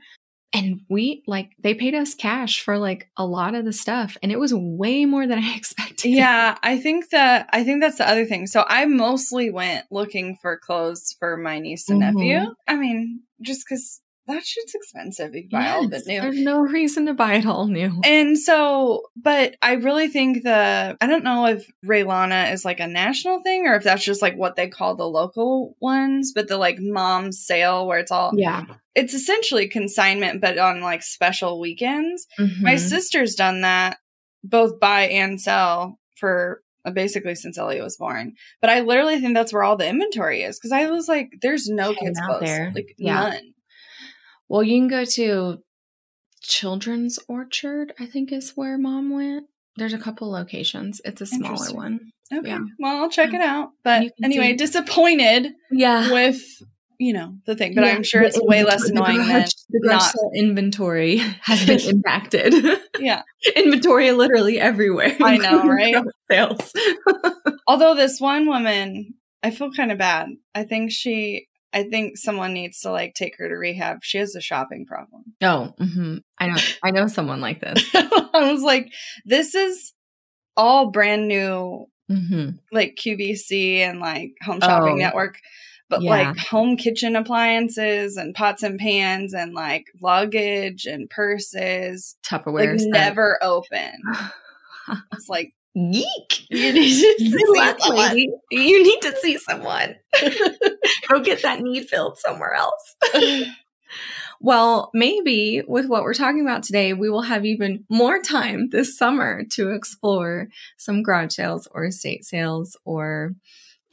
And 0.53 0.81
we 0.89 1.23
like, 1.27 1.51
they 1.63 1.75
paid 1.75 1.95
us 1.95 2.15
cash 2.15 2.63
for 2.63 2.79
like 2.79 3.11
a 3.19 3.27
lot 3.27 3.55
of 3.55 3.65
the 3.67 3.73
stuff. 3.73 4.17
And 4.23 4.33
it 4.33 4.39
was 4.39 4.55
way 4.55 5.05
more 5.05 5.27
than 5.27 5.39
I 5.39 5.55
expected. 5.57 6.09
yeah, 6.11 6.57
I 6.63 6.79
think 6.79 7.11
that 7.11 7.49
I 7.53 7.63
think 7.65 7.83
that's 7.83 7.99
the 7.99 8.09
other 8.09 8.25
thing. 8.25 8.47
So 8.47 8.65
I 8.67 8.87
mostly 8.87 9.51
went 9.51 9.85
looking 9.91 10.39
for 10.41 10.57
clothes 10.59 11.15
for 11.19 11.37
my 11.37 11.59
niece 11.59 11.89
and 11.91 12.01
Mhm. 12.01 12.15
nephew. 12.15 12.55
I 12.67 12.77
mean, 12.77 13.21
just 13.43 13.67
because 13.69 14.01
that 14.27 14.45
shit's 14.45 14.75
expensive 14.75 15.35
if 15.35 15.45
you 15.45 15.49
buy 15.51 15.71
all 15.71 15.85
of 15.87 15.93
it 15.93 15.97
Yes, 15.97 16.07
new. 16.07 16.21
There's 16.21 16.41
no 16.41 16.61
reason 16.79 17.07
to 17.07 17.15
buy 17.15 17.35
it 17.35 17.47
all 17.47 17.67
new. 17.67 18.01
And 18.05 18.39
so, 18.39 19.03
but 19.17 19.57
I 19.63 19.75
really 19.75 20.09
think 20.09 20.43
the 20.43 20.97
I 21.01 21.07
don't 21.07 21.25
know 21.25 21.47
if 21.47 21.71
Rhea 21.83 22.07
Lana 22.07 22.51
is 22.53 22.65
like 22.65 22.81
a 22.81 22.87
national 22.87 23.43
thing 23.43 23.67
or 23.67 23.75
if 23.77 23.85
that's 23.85 24.05
just 24.05 24.23
like 24.23 24.37
what 24.37 24.57
they 24.57 24.69
call 24.69 24.97
the 24.97 25.09
local 25.09 25.77
ones, 25.81 26.33
but 26.35 26.49
the 26.49 26.59
like 26.59 26.79
mom 26.81 27.33
sale 27.33 27.87
where 27.87 27.99
it's 27.99 28.11
all 28.11 28.33
yeah. 28.35 28.65
it's 28.95 29.15
essentially 29.15 29.69
consignment 29.69 30.41
but 30.41 30.59
on 30.59 30.81
like 30.81 31.03
special 31.03 31.61
weekends. 31.61 32.27
My 32.61 32.75
Mhm. 32.75 32.79
sister's 32.89 33.35
done 33.35 33.61
that 33.63 33.99
both 34.45 34.79
buy 34.81 35.03
and 35.09 35.41
sell 35.41 35.99
for 36.17 36.63
uh, 36.85 36.91
basically 36.93 37.35
since 37.35 37.59
Elliot 37.59 37.83
was 37.83 37.97
born. 37.97 38.35
But 38.61 38.71
I 38.71 38.81
literally 38.81 39.21
think 39.21 39.35
that's 39.35 39.53
where 39.53 39.65
all 39.65 39.77
the 39.77 39.89
inventory 39.89 40.43
is 40.43 40.57
because 40.59 40.71
I 40.73 40.87
was 40.91 41.09
like, 41.09 41.31
there's 41.43 41.69
no 41.69 41.93
kids 41.95 42.17
out 42.19 42.29
clothes, 42.39 42.43
there. 42.43 42.73
like 42.75 42.95
Yeah. 42.97 43.21
none. 43.31 43.53
Well, 44.49 44.63
you 44.63 44.79
can 44.81 44.89
go 44.89 45.05
to 45.05 45.59
Children's 46.43 47.19
Orchard, 47.29 47.93
I 47.99 48.07
think 48.07 48.33
is 48.33 48.53
where 48.55 48.79
mom 48.79 49.11
went. 49.11 49.47
There's 49.77 49.93
a 49.93 49.99
couple 49.99 50.31
locations. 50.31 51.01
It's 51.05 51.21
a 51.21 51.27
smaller 51.27 51.75
one. 51.75 52.01
Okay, 52.33 52.49
Yeah. 52.49 52.61
well 52.79 53.03
I'll 53.03 53.11
check 53.11 53.33
it 53.35 53.41
out. 53.41 53.71
But 53.85 54.13
anyway, 54.23 54.55
disappointed 54.55 55.53
Yeah. 55.71 56.11
with 56.13 56.43
you 56.99 57.13
know 57.13 57.35
the 57.45 57.55
thing, 57.55 57.75
but 57.75 57.85
I'm 57.85 58.03
sure 58.03 58.23
it's 58.23 58.41
way 58.41 58.65
less 58.65 58.89
annoying 58.89 59.19
than 59.19 59.45
the 59.69 59.81
garage 59.81 60.01
not. 60.15 60.15
inventory 60.35 61.19
has 61.43 61.67
been 61.67 61.79
impacted. 61.97 62.55
yeah. 62.99 63.23
inventory 63.55 64.13
literally 64.13 64.59
everywhere. 64.59 65.15
I 65.21 65.37
know, 65.37 65.63
right? 65.69 65.95
Sales. 66.31 66.73
Although 67.69 67.95
this 67.97 68.19
one 68.19 68.47
woman, 68.47 69.15
I 69.43 69.51
feel 69.51 69.71
kind 69.73 69.93
of 69.93 69.99
bad. 69.99 70.29
I 70.55 70.65
think 70.65 70.91
she, 70.91 71.49
I 71.73 71.83
think 71.85 72.17
someone 72.17 72.55
needs 72.55 72.81
to 72.81 72.91
like 72.91 73.15
take 73.15 73.37
her 73.39 73.49
to 73.49 73.55
rehab. 73.55 73.99
She 74.03 74.19
has 74.19 74.35
a 74.35 74.41
shopping 74.41 74.87
problem. 74.87 75.23
oh, 75.43 75.75
hmm 75.79 76.19
I 76.39 76.49
know. 76.49 76.61
I 76.83 76.91
know 76.91 77.07
someone 77.07 77.41
like 77.41 77.61
this. 77.61 77.85
I 77.95 78.51
was 78.53 78.63
like, 78.63 78.93
this 79.25 79.55
is 79.55 79.93
all 80.57 80.91
brand 80.91 81.29
new, 81.29 81.87
hmm 82.09 82.51
like 82.73 82.97
QVC 83.03 83.79
and 83.79 84.01
like 84.01 84.31
Home 84.45 84.61
Shopping 84.61 84.95
Oh, 84.95 84.97
Network, 84.97 85.39
but 85.91 86.03
yeah. 86.03 86.11
like 86.11 86.37
home 86.39 86.77
kitchen 86.77 87.15
appliances 87.17 88.17
and 88.17 88.35
pots 88.35 88.63
and 88.63 88.79
pans 88.79 89.35
and 89.35 89.53
like 89.55 89.85
luggage 90.01 90.85
and 90.87 91.11
purses, 91.11 92.17
Tupperware. 92.27 92.79
like 92.79 92.87
never 92.89 93.39
open. 93.43 93.93
It's 95.13 95.29
like, 95.29 95.53
Yeek. 95.77 96.47
you 96.51 96.73
need 96.73 96.81
to 96.81 97.19
see 97.21 97.77
someone. 97.79 98.19
You 98.51 98.83
need 98.83 99.01
to 99.03 99.17
see 99.21 99.39
someone. 99.39 99.97
Go 101.09 101.21
get 101.21 101.43
that 101.43 101.61
need 101.61 101.89
filled 101.89 102.19
somewhere 102.19 102.55
else. 102.55 102.97
Well, 104.41 104.91
maybe 104.93 105.63
with 105.67 105.87
what 105.87 106.03
we're 106.03 106.13
talking 106.13 106.43
about 106.43 106.63
today, 106.63 106.93
we 106.93 107.09
will 107.09 107.23
have 107.23 107.47
even 107.47 107.85
more 107.89 108.21
time 108.21 108.69
this 108.71 108.97
summer 108.97 109.45
to 109.53 109.71
explore 109.71 110.49
some 110.77 111.03
garage 111.03 111.35
sales 111.35 111.67
or 111.71 111.87
estate 111.87 112.25
sales 112.25 112.77
or 112.85 113.35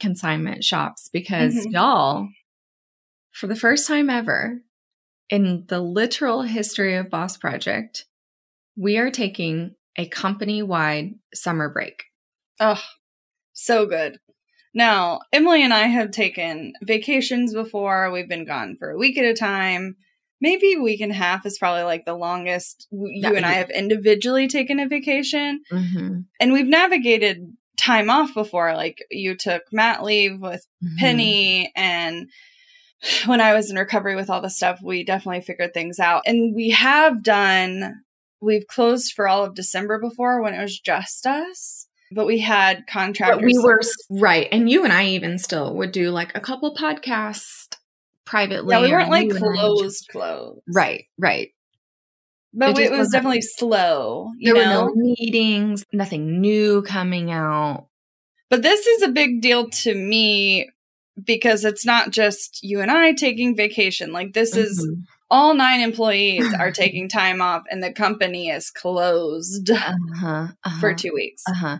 consignment 0.00 0.62
shops 0.62 1.08
because 1.12 1.54
Mhm. 1.54 1.72
y'all, 1.72 2.28
for 3.32 3.46
the 3.46 3.56
first 3.56 3.86
time 3.88 4.10
ever 4.10 4.60
in 5.30 5.64
the 5.68 5.80
literal 5.80 6.42
history 6.42 6.94
of 6.96 7.08
Boss 7.08 7.36
Project, 7.38 8.04
we 8.76 8.98
are 8.98 9.10
taking 9.10 9.74
a 9.96 10.08
company 10.08 10.62
wide 10.62 11.14
summer 11.34 11.68
break. 11.68 12.04
Oh, 12.60 12.82
so 13.52 13.86
good. 13.86 14.18
Now, 14.74 15.20
Emily 15.32 15.62
and 15.62 15.72
I 15.72 15.86
have 15.86 16.10
taken 16.10 16.72
vacations 16.82 17.54
before. 17.54 18.10
We've 18.10 18.28
been 18.28 18.44
gone 18.44 18.76
for 18.78 18.90
a 18.90 18.98
week 18.98 19.16
at 19.18 19.24
a 19.24 19.34
time. 19.34 19.96
Maybe 20.40 20.74
a 20.74 20.80
week 20.80 21.00
and 21.00 21.12
a 21.12 21.14
half 21.14 21.46
is 21.46 21.58
probably 21.58 21.84
like 21.84 22.04
the 22.04 22.14
longest 22.14 22.88
you 22.90 23.36
and 23.36 23.46
I 23.46 23.52
have 23.52 23.70
individually 23.70 24.48
taken 24.48 24.80
a 24.80 24.88
vacation. 24.88 25.62
Mm-hmm. 25.72 26.18
And 26.40 26.52
we've 26.52 26.66
navigated 26.66 27.46
time 27.76 28.10
off 28.10 28.34
before. 28.34 28.74
Like 28.74 28.98
you 29.10 29.36
took 29.36 29.62
mat 29.72 30.02
leave 30.02 30.40
with 30.40 30.66
Mm-hmm. 30.84 30.96
Penny 30.98 31.72
and 31.74 32.28
when 33.26 33.40
I 33.40 33.54
was 33.54 33.70
in 33.70 33.76
recovery 33.76 34.16
with 34.16 34.30
all 34.30 34.40
the 34.40 34.50
stuff, 34.50 34.80
we 34.82 35.04
definitely 35.04 35.40
figured 35.42 35.72
things 35.72 35.98
out. 35.98 36.22
And 36.26 36.54
we 36.54 36.70
have 36.70 37.22
done, 37.22 38.02
we've 38.44 38.66
closed 38.66 39.12
for 39.14 39.26
all 39.26 39.44
of 39.44 39.54
December 39.54 39.98
before 39.98 40.42
when 40.42 40.54
it 40.54 40.60
was 40.62 40.78
just 40.78 41.26
us, 41.26 41.86
but 42.12 42.26
we 42.26 42.38
had 42.38 42.86
contractors. 42.86 43.38
But 43.38 43.44
we 43.44 43.58
were 43.58 43.80
right, 44.10 44.48
and 44.52 44.68
you 44.70 44.84
and 44.84 44.92
I 44.92 45.06
even 45.08 45.38
still 45.38 45.74
would 45.76 45.92
do 45.92 46.10
like 46.10 46.36
a 46.36 46.40
couple 46.40 46.74
podcasts 46.74 47.68
privately. 48.24 48.74
Yeah, 48.74 48.82
we 48.82 48.90
weren't 48.92 49.10
like 49.10 49.24
you 49.26 49.30
and 49.36 49.44
I 49.44 49.46
would 49.46 49.56
closed, 49.58 50.08
closed. 50.10 50.60
Right, 50.72 51.04
right. 51.18 51.50
But 52.56 52.78
It 52.78 52.92
it, 52.92 52.96
was 52.96 53.08
definitely 53.10 53.40
slow, 53.42 54.30
you 54.38 54.54
There 54.54 54.64
know? 54.64 54.84
were 54.84 54.90
no 54.90 54.94
meetings, 54.94 55.84
nothing 55.92 56.40
new 56.40 56.82
coming 56.82 57.32
out. 57.32 57.88
But 58.48 58.62
this 58.62 58.86
is 58.86 59.02
a 59.02 59.08
big 59.08 59.40
deal 59.40 59.68
to 59.70 59.94
me 59.94 60.70
because 61.22 61.64
it's 61.64 61.84
not 61.84 62.10
just 62.10 62.60
you 62.62 62.80
and 62.80 62.90
I 62.90 63.12
taking 63.12 63.56
vacation. 63.56 64.12
Like, 64.12 64.34
this 64.34 64.56
is 64.56 64.86
Mhm. 64.86 65.04
All 65.34 65.54
nine 65.54 65.80
employees 65.80 66.54
are 66.54 66.70
taking 66.72 67.08
time 67.08 67.42
off, 67.42 67.64
and 67.68 67.82
the 67.82 67.92
company 67.92 68.50
is 68.50 68.70
closed 68.70 69.68
uh-huh, 69.68 70.46
uh-huh, 70.64 70.80
for 70.80 70.94
two 70.94 71.12
weeks. 71.12 71.42
Uh-huh. 71.48 71.78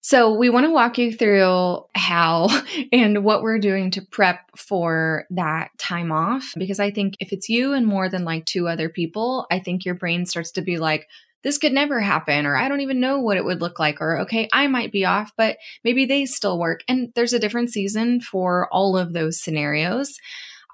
So 0.00 0.32
we 0.32 0.48
want 0.48 0.64
to 0.64 0.72
walk 0.72 0.96
you 0.96 1.12
through 1.12 1.84
how 1.94 2.48
and 2.92 3.22
what 3.22 3.42
we're 3.42 3.58
doing 3.58 3.90
to 3.92 4.02
prep 4.02 4.56
for 4.56 5.26
that 5.28 5.76
time 5.76 6.10
off 6.10 6.54
because 6.56 6.80
I 6.80 6.90
think 6.90 7.16
if 7.20 7.34
it's 7.34 7.50
you 7.50 7.74
and 7.74 7.86
more 7.86 8.08
than 8.08 8.24
like 8.24 8.46
two 8.46 8.66
other 8.66 8.88
people, 8.88 9.46
I 9.50 9.58
think 9.58 9.84
your 9.84 9.94
brain 9.94 10.24
starts 10.24 10.52
to 10.52 10.62
be 10.62 10.78
like 10.78 11.06
this 11.42 11.58
could 11.58 11.72
never 11.72 12.00
happen 12.00 12.46
or 12.46 12.56
I 12.56 12.68
don't 12.68 12.80
even 12.80 13.00
know 13.00 13.20
what 13.20 13.36
it 13.36 13.44
would 13.44 13.60
look 13.60 13.78
like 13.78 14.00
or 14.00 14.20
okay, 14.20 14.48
I 14.54 14.68
might 14.68 14.90
be 14.90 15.04
off, 15.04 15.32
but 15.36 15.58
maybe 15.84 16.06
they 16.06 16.24
still 16.24 16.58
work. 16.58 16.80
And 16.88 17.12
there's 17.14 17.34
a 17.34 17.38
different 17.38 17.70
season 17.70 18.22
for 18.22 18.68
all 18.72 18.96
of 18.96 19.12
those 19.12 19.42
scenarios. 19.42 20.14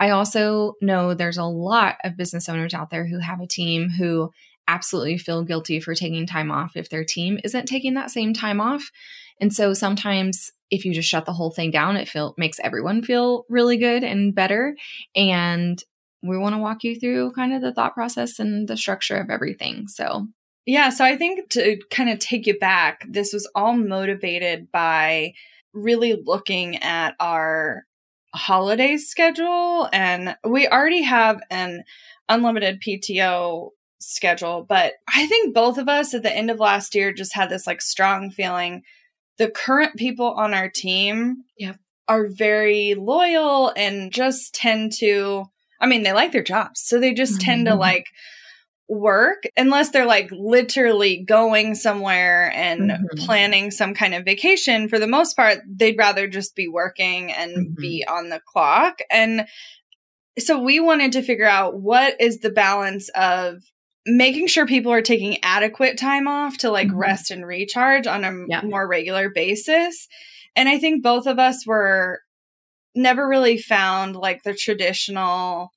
I 0.01 0.11
also 0.11 0.75
know 0.81 1.15
there's 1.15 1.39
a 1.39 1.45
lot 1.45 1.97
of 2.05 2.17
business 2.17 2.49
owners 2.49 2.75
out 2.75 2.91
there 2.91 3.07
who 3.07 3.19
have 3.19 3.41
a 3.41 3.47
team 3.47 3.91
who 3.91 4.31
absolutely 4.69 5.19
feel 5.19 5.45
guilty 5.45 5.81
for 5.81 5.95
taking 5.95 6.27
time 6.27 6.51
off 6.51 6.73
if 6.77 6.89
their 6.89 7.05
team 7.05 7.39
isn't 7.45 7.67
taking 7.67 7.95
that 7.95 8.11
same 8.11 8.35
time 8.35 8.61
off. 8.61 8.91
And 9.41 9.53
so 9.53 9.75
sometimes 9.75 10.51
if 10.71 10.85
you 10.85 10.93
just 10.93 11.09
shut 11.09 11.27
the 11.27 11.33
whole 11.33 11.51
thing 11.51 11.71
down, 11.71 11.97
it 11.97 12.09
feel 12.09 12.35
makes 12.37 12.59
everyone 12.61 13.03
feel 13.03 13.45
really 13.49 13.77
good 13.77 14.03
and 14.03 14.35
better. 14.35 14.77
And 15.15 15.83
we 16.23 16.39
want 16.39 16.55
to 16.55 16.61
walk 16.61 16.83
you 16.83 16.99
through 16.99 17.33
kind 17.33 17.55
of 17.55 17.63
the 17.63 17.73
thought 17.73 17.95
process 17.95 18.39
and 18.39 18.67
the 18.67 18.77
structure 18.77 19.17
of 19.17 19.31
everything. 19.31 19.87
So 19.87 20.27
Yeah, 20.65 20.91
so 20.91 21.05
I 21.05 21.17
think 21.17 21.49
to 21.51 21.79
kind 21.91 22.11
of 22.11 22.19
take 22.19 22.47
you 22.47 22.59
back, 22.59 23.07
this 23.09 23.33
was 23.33 23.49
all 23.55 23.77
motivated 23.77 24.73
by 24.73 25.35
really 25.73 26.21
looking 26.25 26.77
at 26.79 27.15
our 27.21 27.85
holiday 28.37 28.97
schedule. 28.97 29.89
And 29.93 30.37
we 30.49 30.69
already 30.69 31.03
have 31.03 31.41
an 31.51 31.85
unlimited 32.29 32.81
PTO 32.81 33.71
schedule, 33.99 34.65
but 34.69 34.95
I 35.13 35.27
think 35.27 35.55
both 35.55 35.79
of 35.79 35.89
us 35.89 36.15
at 36.15 36.23
the 36.23 36.35
end 36.35 36.51
of 36.51 36.61
last 36.61 36.95
year 36.95 37.13
just 37.13 37.35
had 37.35 37.51
this 37.51 37.67
like 37.67 37.81
strong 37.83 38.31
feeling 38.31 38.83
the 39.39 39.51
current 39.51 39.97
people 39.97 40.33
on 40.33 40.55
our 40.55 40.69
team 40.71 41.45
Yep. 41.59 41.77
are 42.09 42.27
very 42.29 42.95
loyal 42.95 43.73
and 43.77 44.13
just 44.13 44.55
tend 44.55 44.93
to 44.99 45.45
I 45.79 45.87
mean, 45.87 46.05
they 46.05 46.13
like 46.15 46.33
their 46.33 46.43
jobs. 46.43 46.81
So 46.81 46.99
they 46.99 47.13
just 47.13 47.39
tend 47.41 47.67
to 47.67 47.73
Mhm. 47.73 47.79
like 47.79 48.07
work 48.89 49.43
unless 49.57 49.91
they're 49.91 50.07
like 50.07 50.31
literally 50.31 51.25
going 51.25 51.75
somewhere 51.75 52.53
and 52.55 52.91
Mhm. 52.91 53.19
planning 53.19 53.71
some 53.73 53.95
kind 53.95 54.15
of 54.15 54.25
vacation 54.25 54.89
for 54.89 54.99
the 54.99 55.09
most 55.09 55.35
part 55.35 55.59
they'd 55.69 55.99
rather 55.99 56.29
just 56.29 56.55
be 56.55 56.69
working 56.69 57.33
and 57.33 57.57
Mhm. 57.57 57.77
be 57.81 58.05
on 58.07 58.29
the 58.29 58.41
clock 58.41 59.01
and 59.11 59.47
so 60.39 60.61
we 60.61 60.79
wanted 60.81 61.13
to 61.13 61.23
figure 61.23 61.49
out 61.49 61.81
what 61.81 62.15
is 62.21 62.41
the 62.41 62.51
balance 62.51 63.09
of 63.15 63.63
making 64.07 64.47
sure 64.47 64.67
people 64.67 64.93
are 64.93 65.03
taking 65.03 65.43
adequate 65.43 65.99
time 65.99 66.29
off 66.29 66.59
to 66.59 66.71
like 66.71 66.89
Mhm. 66.89 66.97
rest 66.99 67.31
and 67.33 67.45
recharge 67.45 68.07
on 68.07 68.23
a 68.25 68.33
Yeah. 68.49 68.61
more 68.63 68.87
regular 68.87 69.31
basis 69.31 70.07
and 70.55 70.69
i 70.69 70.79
think 70.79 71.03
both 71.03 71.27
of 71.27 71.41
us 71.41 71.67
were 71.67 72.21
never 72.95 73.27
really 73.27 73.59
found 73.59 74.15
like 74.15 74.43
the 74.45 74.55
traditional 74.55 75.73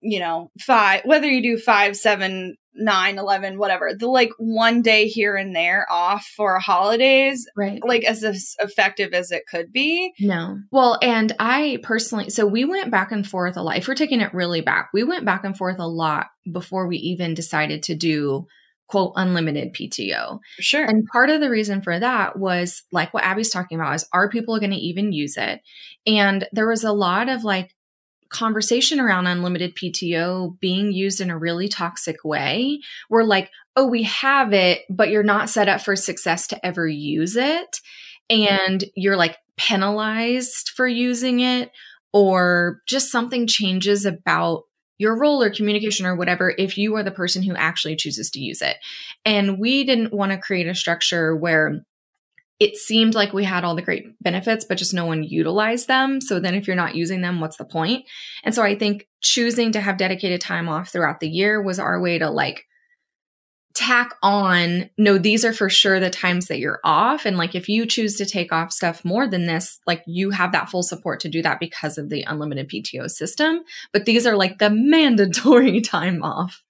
you 0.00 0.20
know 0.20 0.50
five 0.60 1.02
whether 1.04 1.28
you 1.28 1.42
do 1.42 1.58
five 1.58 1.96
seven 1.96 2.56
nine 2.78 3.18
eleven 3.18 3.58
whatever 3.58 3.92
the 3.98 4.06
like 4.06 4.30
one 4.38 4.82
day 4.82 5.08
here 5.08 5.34
and 5.34 5.56
there 5.56 5.86
off 5.90 6.26
for 6.36 6.58
holidays 6.58 7.46
right. 7.56 7.80
like 7.84 8.04
as 8.04 8.22
as 8.22 8.54
effective 8.60 9.14
as 9.14 9.30
it 9.30 9.44
could 9.50 9.72
be 9.72 10.12
No. 10.20 10.58
Well, 10.70 10.98
and 11.02 11.32
I 11.38 11.78
personally, 11.82 12.30
so 12.30 12.46
we 12.46 12.64
went 12.64 12.90
back 12.90 13.12
and 13.12 13.26
forth 13.26 13.56
a 13.56 13.62
lot. 13.62 13.78
If 13.78 13.88
we're 13.88 13.94
taking 13.94 14.20
it 14.20 14.34
really 14.34 14.60
back, 14.60 14.90
we 14.92 15.04
went 15.04 15.24
back 15.24 15.44
and 15.44 15.56
forth 15.56 15.78
a 15.78 15.88
lot 15.88 16.26
before 16.50 16.86
we 16.86 16.96
even 16.98 17.34
decided 17.34 17.82
to 17.84 17.94
do 17.94 18.46
quote 18.88 19.12
unlimited 19.16 19.74
PTO. 19.74 20.38
sure 20.60 20.84
And 20.84 21.06
part 21.12 21.30
of 21.30 21.40
the 21.40 21.50
reason 21.50 21.82
for 21.82 21.98
that 21.98 22.38
was 22.38 22.82
like 22.92 23.12
what 23.12 23.24
Abby's 23.24 23.50
talking 23.50 23.78
about 23.78 23.94
is 23.94 24.08
are 24.12 24.28
people 24.28 24.58
going 24.58 24.70
to 24.70 24.76
even 24.76 25.12
use 25.12 25.36
it? 25.36 25.60
And 26.06 26.46
there 26.52 26.68
was 26.68 26.84
a 26.84 26.92
lot 26.92 27.28
of 27.28 27.42
like 27.42 27.74
conversation 28.28 29.00
around 29.00 29.26
unlimited 29.26 29.74
PTO 29.74 30.58
being 30.60 30.92
used 30.92 31.20
in 31.20 31.30
a 31.30 31.38
really 31.38 31.68
toxic 31.68 32.24
way. 32.24 32.80
We're 33.10 33.24
like, 33.24 33.50
oh, 33.76 33.86
we 33.86 34.04
have 34.04 34.52
it, 34.52 34.82
but 34.88 35.10
you're 35.10 35.22
not 35.22 35.50
set 35.50 35.68
up 35.68 35.80
for 35.80 35.96
success 35.96 36.46
to 36.48 36.66
ever 36.66 36.88
use 36.88 37.36
it. 37.36 37.80
And 38.28 38.84
you're 38.94 39.16
like 39.16 39.36
penalized 39.56 40.70
for 40.70 40.86
using 40.86 41.40
it, 41.40 41.70
or 42.12 42.80
just 42.86 43.10
something 43.10 43.46
changes 43.46 44.04
about 44.04 44.62
your 44.98 45.18
role 45.18 45.42
or 45.42 45.50
communication 45.50 46.06
or 46.06 46.16
whatever 46.16 46.54
if 46.56 46.78
you 46.78 46.96
are 46.96 47.02
the 47.02 47.10
person 47.10 47.42
who 47.42 47.54
actually 47.54 47.96
chooses 47.96 48.30
to 48.30 48.40
use 48.40 48.62
it. 48.62 48.76
And 49.24 49.58
we 49.58 49.84
didn't 49.84 50.12
want 50.14 50.32
to 50.32 50.38
create 50.38 50.66
a 50.66 50.74
structure 50.74 51.36
where 51.36 51.82
it 52.58 52.76
seemed 52.76 53.14
like 53.14 53.32
we 53.32 53.44
had 53.44 53.64
all 53.64 53.74
the 53.74 53.82
great 53.82 54.06
benefits, 54.22 54.64
but 54.64 54.78
just 54.78 54.94
no 54.94 55.04
one 55.04 55.22
utilized 55.22 55.88
them. 55.88 56.20
So 56.20 56.40
then 56.40 56.54
if 56.54 56.66
you're 56.66 56.76
not 56.76 56.94
using 56.94 57.20
them, 57.20 57.40
what's 57.40 57.58
the 57.58 57.64
point? 57.64 58.06
And 58.44 58.54
so 58.54 58.62
I 58.62 58.74
think 58.74 59.06
choosing 59.20 59.72
to 59.72 59.80
have 59.80 59.98
dedicated 59.98 60.40
time 60.40 60.68
off 60.68 60.90
throughout 60.90 61.20
the 61.20 61.28
year 61.28 61.60
was 61.60 61.78
our 61.78 62.00
way 62.00 62.18
to 62.18 62.30
like 62.30 62.64
tack 63.74 64.14
on 64.22 64.88
no 64.96 65.18
these 65.18 65.44
are 65.44 65.52
for 65.52 65.68
sure 65.68 66.00
the 66.00 66.08
times 66.08 66.46
that 66.46 66.58
you're 66.58 66.80
off 66.82 67.26
and 67.26 67.36
like 67.36 67.54
if 67.54 67.68
you 67.68 67.84
choose 67.84 68.16
to 68.16 68.24
take 68.24 68.50
off 68.50 68.72
stuff 68.72 69.04
more 69.04 69.28
than 69.28 69.44
this 69.44 69.78
like 69.86 70.02
you 70.06 70.30
have 70.30 70.52
that 70.52 70.70
full 70.70 70.82
support 70.82 71.20
to 71.20 71.28
do 71.28 71.42
that 71.42 71.60
because 71.60 71.98
of 71.98 72.08
the 72.08 72.22
unlimited 72.22 72.70
PTO 72.70 73.10
system 73.10 73.60
but 73.92 74.06
these 74.06 74.26
are 74.26 74.34
like 74.34 74.56
the 74.56 74.70
mandatory 74.72 75.82
time 75.82 76.22
off 76.22 76.62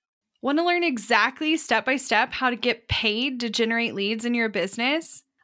Want 0.43 0.59
to 0.59 0.65
learn 0.65 0.85
exactly 0.85 1.57
step 1.57 1.85
by 1.85 1.97
step 1.97 2.33
how 2.33 2.51
to 2.51 2.57
get 2.57 2.89
paid 2.89 3.41
to 3.41 3.51
generate 3.51 3.95
leads 3.95 4.25
in 4.25 4.35
your 4.35 4.49
business? 4.49 5.23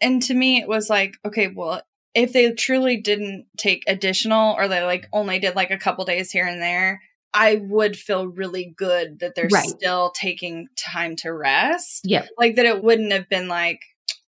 and 0.00 0.22
to 0.24 0.34
me, 0.34 0.60
it 0.60 0.68
was 0.68 0.90
like, 0.90 1.16
okay, 1.24 1.48
well, 1.48 1.82
if 2.14 2.32
they 2.32 2.50
truly 2.52 2.96
didn't 2.96 3.46
take 3.58 3.84
additional 3.86 4.54
or 4.54 4.68
they 4.68 4.82
like 4.82 5.06
only 5.12 5.38
did 5.38 5.54
like 5.54 5.70
a 5.70 5.78
couple 5.78 6.04
days 6.04 6.30
here 6.30 6.46
and 6.46 6.62
there, 6.62 7.02
I 7.34 7.56
would 7.56 7.96
feel 7.96 8.26
really 8.26 8.74
good 8.76 9.20
that 9.20 9.34
they're 9.34 9.48
Right. 9.52 9.68
still 9.68 10.10
taking 10.10 10.68
time 10.76 11.16
to 11.16 11.32
rest. 11.32 12.00
Yeah. 12.04 12.26
Like 12.38 12.56
that 12.56 12.64
it 12.64 12.82
wouldn't 12.82 13.12
have 13.12 13.28
been 13.28 13.48
like, 13.48 13.80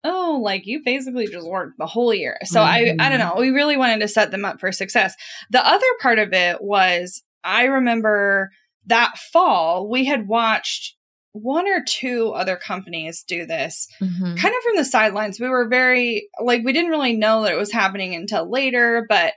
oh, 0.05 0.39
like 0.43 0.67
you 0.67 0.83
basically 0.85 1.27
just 1.27 1.49
worked 1.49 1.79
the 1.79 1.87
whole 1.87 2.13
year. 2.13 2.37
So 2.45 2.61
I 2.61 2.95
I 2.99 3.09
don't 3.09 3.19
mm-hmm. 3.19 3.19
know. 3.19 3.35
We 3.41 3.51
really 3.51 3.79
wanted 3.79 4.01
to 4.01 4.09
set 4.09 4.31
them 4.31 4.45
up 4.45 4.61
for 4.61 4.71
success. 4.71 5.15
The 5.51 5.67
other 5.67 5.87
part 6.03 6.19
of 6.19 6.35
it 6.35 6.63
was 6.63 7.23
I 7.43 7.65
remember 7.65 8.51
that 8.87 9.17
fall 9.33 9.89
we 9.89 10.05
had 10.05 10.29
watched 10.29 10.98
one 11.33 11.69
or 11.69 11.85
two 11.87 12.31
other 12.31 12.57
companies 12.57 13.23
do 13.23 13.47
this 13.47 13.87
Mhm. 14.01 14.38
kind 14.38 14.55
of 14.55 14.62
from 14.62 14.77
the 14.77 14.85
sidelines. 14.85 15.38
We 15.38 15.49
were 15.49 15.69
very 15.69 16.29
like 16.41 16.62
we 16.64 16.73
didn't 16.73 16.91
really 16.91 17.17
know 17.17 17.43
that 17.43 17.53
it 17.53 17.59
was 17.59 17.73
happening 17.73 18.14
until 18.14 18.51
later, 18.51 19.05
but 19.09 19.35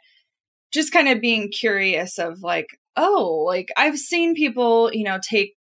just 0.72 0.94
kind 0.94 1.10
of 1.10 1.20
being 1.22 1.50
curious 1.52 2.18
of 2.18 2.40
like, 2.42 2.68
oh, 2.96 3.44
like 3.46 3.70
I've 3.76 3.98
seen 3.98 4.36
people, 4.36 4.90
you 4.94 5.04
know, 5.04 5.20
take 5.22 5.56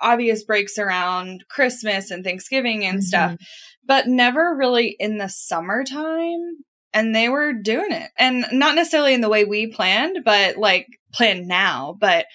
obvious 0.00 0.42
breaks 0.44 0.78
around 0.78 1.44
Christmas 1.48 2.10
and 2.10 2.24
Thanksgiving 2.24 2.84
and 2.84 3.04
stuff, 3.04 3.36
but 3.84 4.08
never 4.08 4.56
really 4.56 4.96
in 4.98 5.18
the 5.18 5.28
summertime. 5.28 6.64
And 6.92 7.14
they 7.14 7.28
were 7.28 7.52
doing 7.52 7.92
it. 7.92 8.10
And 8.18 8.44
not 8.50 8.74
necessarily 8.74 9.14
in 9.14 9.20
the 9.20 9.28
way 9.28 9.44
we 9.44 9.68
planned, 9.68 10.24
but 10.24 10.56
like 10.56 10.86
planned 11.12 11.46
now. 11.46 11.96
But 12.00 12.26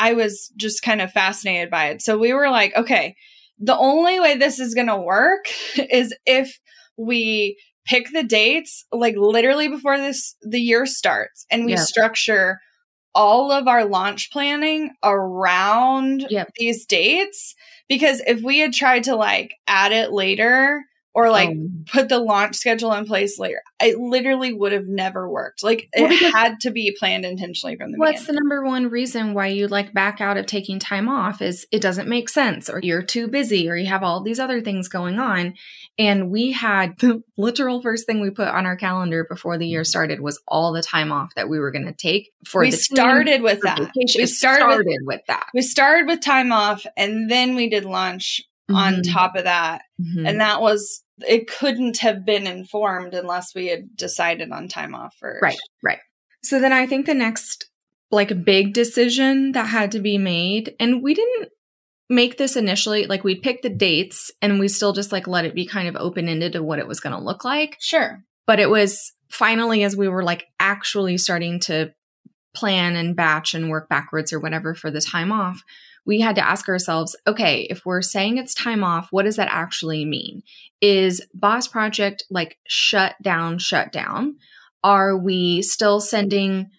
I 0.00 0.14
was 0.14 0.50
just 0.56 0.82
kind 0.82 1.02
of 1.02 1.12
fascinated 1.12 1.70
by 1.70 1.90
it. 1.90 2.00
So 2.02 2.18
we 2.18 2.32
were 2.32 2.48
like, 2.50 2.74
okay, 2.74 3.14
the 3.58 3.76
only 3.76 4.18
way 4.18 4.36
this 4.36 4.58
is 4.58 4.74
going 4.74 4.86
to 4.86 4.96
work 4.96 5.44
is 5.76 6.16
if 6.24 6.58
we 6.96 7.58
pick 7.86 8.10
the 8.12 8.24
dates 8.24 8.84
like 8.92 9.14
literally 9.16 9.68
before 9.68 9.98
this 9.98 10.36
the 10.42 10.60
year 10.60 10.86
starts 10.86 11.46
and 11.50 11.64
we 11.64 11.72
Yeah. 11.72 11.84
structure 11.84 12.60
all 13.14 13.50
of 13.50 13.66
our 13.68 13.84
launch 13.84 14.30
planning 14.30 14.90
around 15.02 16.26
Yep. 16.30 16.50
these 16.56 16.86
dates 16.86 17.54
because 17.88 18.22
if 18.26 18.42
we 18.42 18.58
had 18.58 18.72
tried 18.72 19.04
to 19.04 19.16
like 19.16 19.54
add 19.66 19.92
it 19.92 20.12
later 20.12 20.84
or 21.12 21.28
like 21.30 21.48
Um, 21.50 21.84
put 21.92 22.08
the 22.08 22.18
launch 22.18 22.54
schedule 22.56 22.92
in 22.92 23.04
place 23.04 23.38
later, 23.38 23.62
it 23.82 23.98
literally 23.98 24.52
would 24.52 24.70
have 24.72 24.86
never 24.86 25.28
worked. 25.28 25.62
Like 25.64 25.88
it 25.92 26.32
had 26.32 26.60
to 26.60 26.70
be 26.70 26.94
planned 26.98 27.24
intentionally 27.24 27.76
from 27.76 27.90
the 27.92 27.98
What's 27.98 28.22
beginning. 28.22 28.24
What's 28.24 28.26
the 28.26 28.32
number 28.34 28.64
one 28.64 28.90
reason 28.90 29.34
why 29.34 29.48
you 29.48 29.66
like 29.66 29.92
back 29.92 30.20
out 30.20 30.36
of 30.36 30.46
taking 30.46 30.78
time 30.78 31.08
off 31.08 31.42
is 31.42 31.66
it 31.72 31.82
doesn't 31.82 32.08
make 32.08 32.28
sense 32.28 32.70
or 32.70 32.78
you're 32.80 33.02
too 33.02 33.26
busy 33.26 33.68
or 33.68 33.76
you 33.76 33.86
have 33.86 34.02
all 34.04 34.22
these 34.22 34.38
other 34.38 34.60
things 34.60 34.88
going 34.88 35.18
on. 35.18 35.54
And 35.98 36.30
we 36.30 36.52
had 36.52 36.96
the 37.00 37.22
literal 37.36 37.82
first 37.82 38.06
thing 38.06 38.20
we 38.20 38.30
put 38.30 38.48
on 38.48 38.64
our 38.66 38.76
calendar 38.76 39.26
before 39.28 39.58
the 39.58 39.66
year 39.66 39.82
started 39.84 40.20
was 40.20 40.40
all 40.46 40.72
the 40.72 40.82
time 40.82 41.10
off 41.10 41.34
that 41.34 41.48
we 41.48 41.58
were 41.58 41.72
going 41.72 41.86
to 41.86 41.92
take 41.92 42.30
for 42.46 42.60
we 42.60 42.70
started 42.70 43.42
with 43.42 43.60
that. 43.62 43.78
vacation. 43.78 44.18
We 44.20 44.24
It 44.24 44.28
started 44.28 44.86
with- 44.86 44.96
with 45.06 45.20
that. 45.26 45.46
We 45.54 45.62
started 45.62 46.06
with 46.06 46.20
time 46.20 46.52
off 46.52 46.86
and 46.96 47.28
then 47.30 47.56
we 47.56 47.68
did 47.68 47.84
lunch 48.70 49.08
on 49.08 49.12
top 49.12 49.36
of 49.36 49.44
that. 49.44 49.82
Mhm. 50.00 50.28
And 50.28 50.40
that 50.40 50.60
was, 50.60 51.02
it 51.26 51.46
couldn't 51.46 51.98
have 51.98 52.24
been 52.24 52.46
informed 52.46 53.14
unless 53.14 53.54
we 53.54 53.68
had 53.68 53.96
decided 53.96 54.50
on 54.52 54.68
time 54.68 54.94
off 54.94 55.14
first. 55.18 55.42
Right, 55.42 55.58
right. 55.82 55.98
So 56.42 56.60
then 56.60 56.72
I 56.72 56.86
think 56.86 57.06
the 57.06 57.14
next 57.14 57.70
like 58.10 58.44
big 58.44 58.72
decision 58.74 59.52
that 59.52 59.66
had 59.66 59.92
to 59.92 60.00
be 60.00 60.18
made, 60.18 60.74
and 60.80 61.02
we 61.02 61.14
didn't 61.14 61.50
make 62.08 62.38
this 62.38 62.56
initially, 62.56 63.06
like 63.06 63.22
we 63.22 63.36
picked 63.36 63.62
the 63.62 63.68
dates 63.68 64.32
and 64.42 64.58
we 64.58 64.66
still 64.66 64.92
just 64.92 65.12
like 65.12 65.28
let 65.28 65.44
it 65.44 65.54
be 65.54 65.64
kind 65.64 65.86
of 65.86 65.94
open 65.96 66.28
ended 66.28 66.54
to 66.54 66.62
what 66.62 66.80
it 66.80 66.88
was 66.88 66.98
going 66.98 67.14
to 67.14 67.22
look 67.22 67.44
like. 67.44 67.76
Sure. 67.78 68.24
But 68.46 68.58
it 68.58 68.68
was 68.68 69.12
finally 69.28 69.84
as 69.84 69.96
we 69.96 70.08
were 70.08 70.24
like 70.24 70.46
actually 70.58 71.18
starting 71.18 71.60
to 71.60 71.92
plan 72.52 72.96
and 72.96 73.14
batch 73.14 73.54
and 73.54 73.70
work 73.70 73.88
backwards 73.88 74.32
or 74.32 74.40
whatever 74.40 74.74
for 74.74 74.90
the 74.90 75.00
time 75.00 75.30
off, 75.30 75.62
we 76.06 76.20
had 76.20 76.36
to 76.36 76.46
ask 76.46 76.68
ourselves, 76.68 77.16
okay, 77.26 77.66
if 77.70 77.84
we're 77.84 78.02
saying 78.02 78.38
it's 78.38 78.54
time 78.54 78.82
off, 78.82 79.08
what 79.10 79.24
does 79.24 79.36
that 79.36 79.48
actually 79.50 80.04
mean? 80.04 80.42
Is 80.80 81.24
Boss 81.34 81.68
Project 81.68 82.24
like 82.30 82.58
shut 82.66 83.14
down, 83.22 83.58
shut 83.58 83.92
down? 83.92 84.36
Are 84.82 85.16
we 85.16 85.62
still 85.62 86.00
sending 86.00 86.70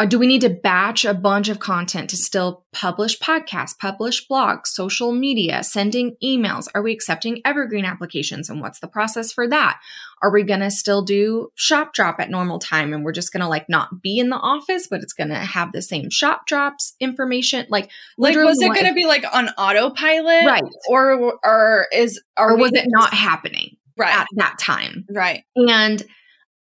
or 0.00 0.06
do 0.06 0.18
we 0.18 0.26
need 0.26 0.40
to 0.40 0.50
batch 0.50 1.04
a 1.04 1.14
bunch 1.14 1.48
of 1.48 1.60
content 1.60 2.10
to 2.10 2.16
still 2.16 2.64
publish 2.72 3.18
podcasts, 3.20 3.78
publish 3.78 4.26
blogs, 4.26 4.66
social 4.66 5.12
media, 5.12 5.62
sending 5.62 6.16
emails? 6.22 6.66
Are 6.74 6.82
we 6.82 6.92
accepting 6.92 7.40
evergreen 7.44 7.84
applications 7.84 8.50
and 8.50 8.60
what's 8.60 8.80
the 8.80 8.88
process 8.88 9.32
for 9.32 9.46
that? 9.48 9.80
Are 10.22 10.32
we 10.32 10.42
going 10.42 10.60
to 10.60 10.70
still 10.70 11.02
do 11.02 11.50
shop 11.54 11.92
drop 11.92 12.18
at 12.20 12.30
normal 12.30 12.58
time 12.58 12.92
and 12.92 13.04
we're 13.04 13.12
just 13.12 13.32
going 13.32 13.42
to 13.42 13.48
like 13.48 13.68
not 13.68 14.02
be 14.02 14.18
in 14.18 14.28
the 14.28 14.36
office, 14.36 14.88
but 14.88 15.02
it's 15.02 15.12
going 15.12 15.28
to 15.28 15.36
have 15.36 15.72
the 15.72 15.82
same 15.82 16.10
shop 16.10 16.46
drops 16.46 16.94
information? 16.98 17.66
Like, 17.68 17.90
Like, 18.16 18.34
was 18.34 18.60
it 18.60 18.74
going 18.74 18.86
to 18.86 18.94
be 18.94 19.04
like 19.04 19.24
on 19.32 19.50
autopilot? 19.50 20.46
Right. 20.46 20.64
Or, 20.88 21.38
or 21.44 21.86
is, 21.92 22.20
are 22.36 22.52
or 22.52 22.56
was 22.56 22.72
it 22.72 22.86
not 22.88 23.12
happening 23.12 23.76
right? 23.96 24.12
at 24.12 24.26
that 24.36 24.58
time? 24.58 25.04
right. 25.10 25.44
And 25.54 26.02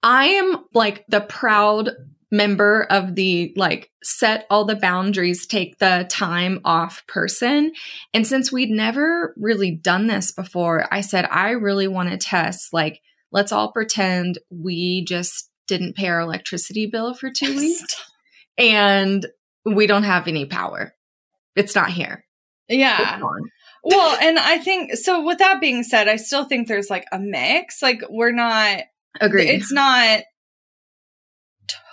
I 0.03 0.27
am 0.27 0.65
like 0.73 1.05
the 1.09 1.21
proud 1.21 1.91
member 2.31 2.85
of 2.91 3.15
the 3.15 3.53
like 3.57 3.91
set 4.03 4.47
all 4.51 4.65
the 4.65 4.77
boundaries, 4.77 5.47
take 5.47 5.79
the 5.79 6.07
time 6.09 6.61
off 6.65 7.07
person. 7.07 7.73
And 8.12 8.27
since 8.27 8.51
we'd 8.51 8.71
never 8.71 9.35
really 9.37 9.71
done 9.71 10.07
this 10.07 10.33
before, 10.33 10.87
I 10.93 11.01
said, 11.01 11.27
I 11.31 11.51
really 11.51 11.89
want 11.89 12.11
to 12.11 12.17
test, 12.17 12.73
like, 12.73 13.01
let's 13.33 13.53
all 13.53 13.73
pretend 13.73 14.39
we 14.51 15.05
just 15.05 15.51
didn't 15.67 15.97
pay 15.97 16.09
our 16.09 16.21
electricity 16.21 16.87
bill 16.87 17.15
for 17.15 17.31
two 17.31 17.57
weeks 17.57 17.97
and 18.59 19.27
we 19.65 19.87
don't 19.87 20.05
have 20.05 20.29
any 20.29 20.47
power. 20.47 20.95
It's 21.55 21.75
not 21.75 21.91
here. 21.91 22.25
Yeah. 22.69 23.21
well, 23.85 24.19
and 24.21 24.39
I 24.39 24.59
think 24.59 24.95
so. 24.95 25.25
With 25.25 25.39
that 25.39 25.61
being 25.61 25.83
said, 25.83 26.09
I 26.09 26.17
still 26.17 26.45
think 26.45 26.69
there's 26.69 26.91
like 26.91 27.07
a 27.12 27.19
mix. 27.19 27.83
Like 27.83 28.03
we're 28.09 28.33
not. 28.33 28.83
Agreed. 29.21 29.49
It's 29.49 29.73
not 29.73 30.21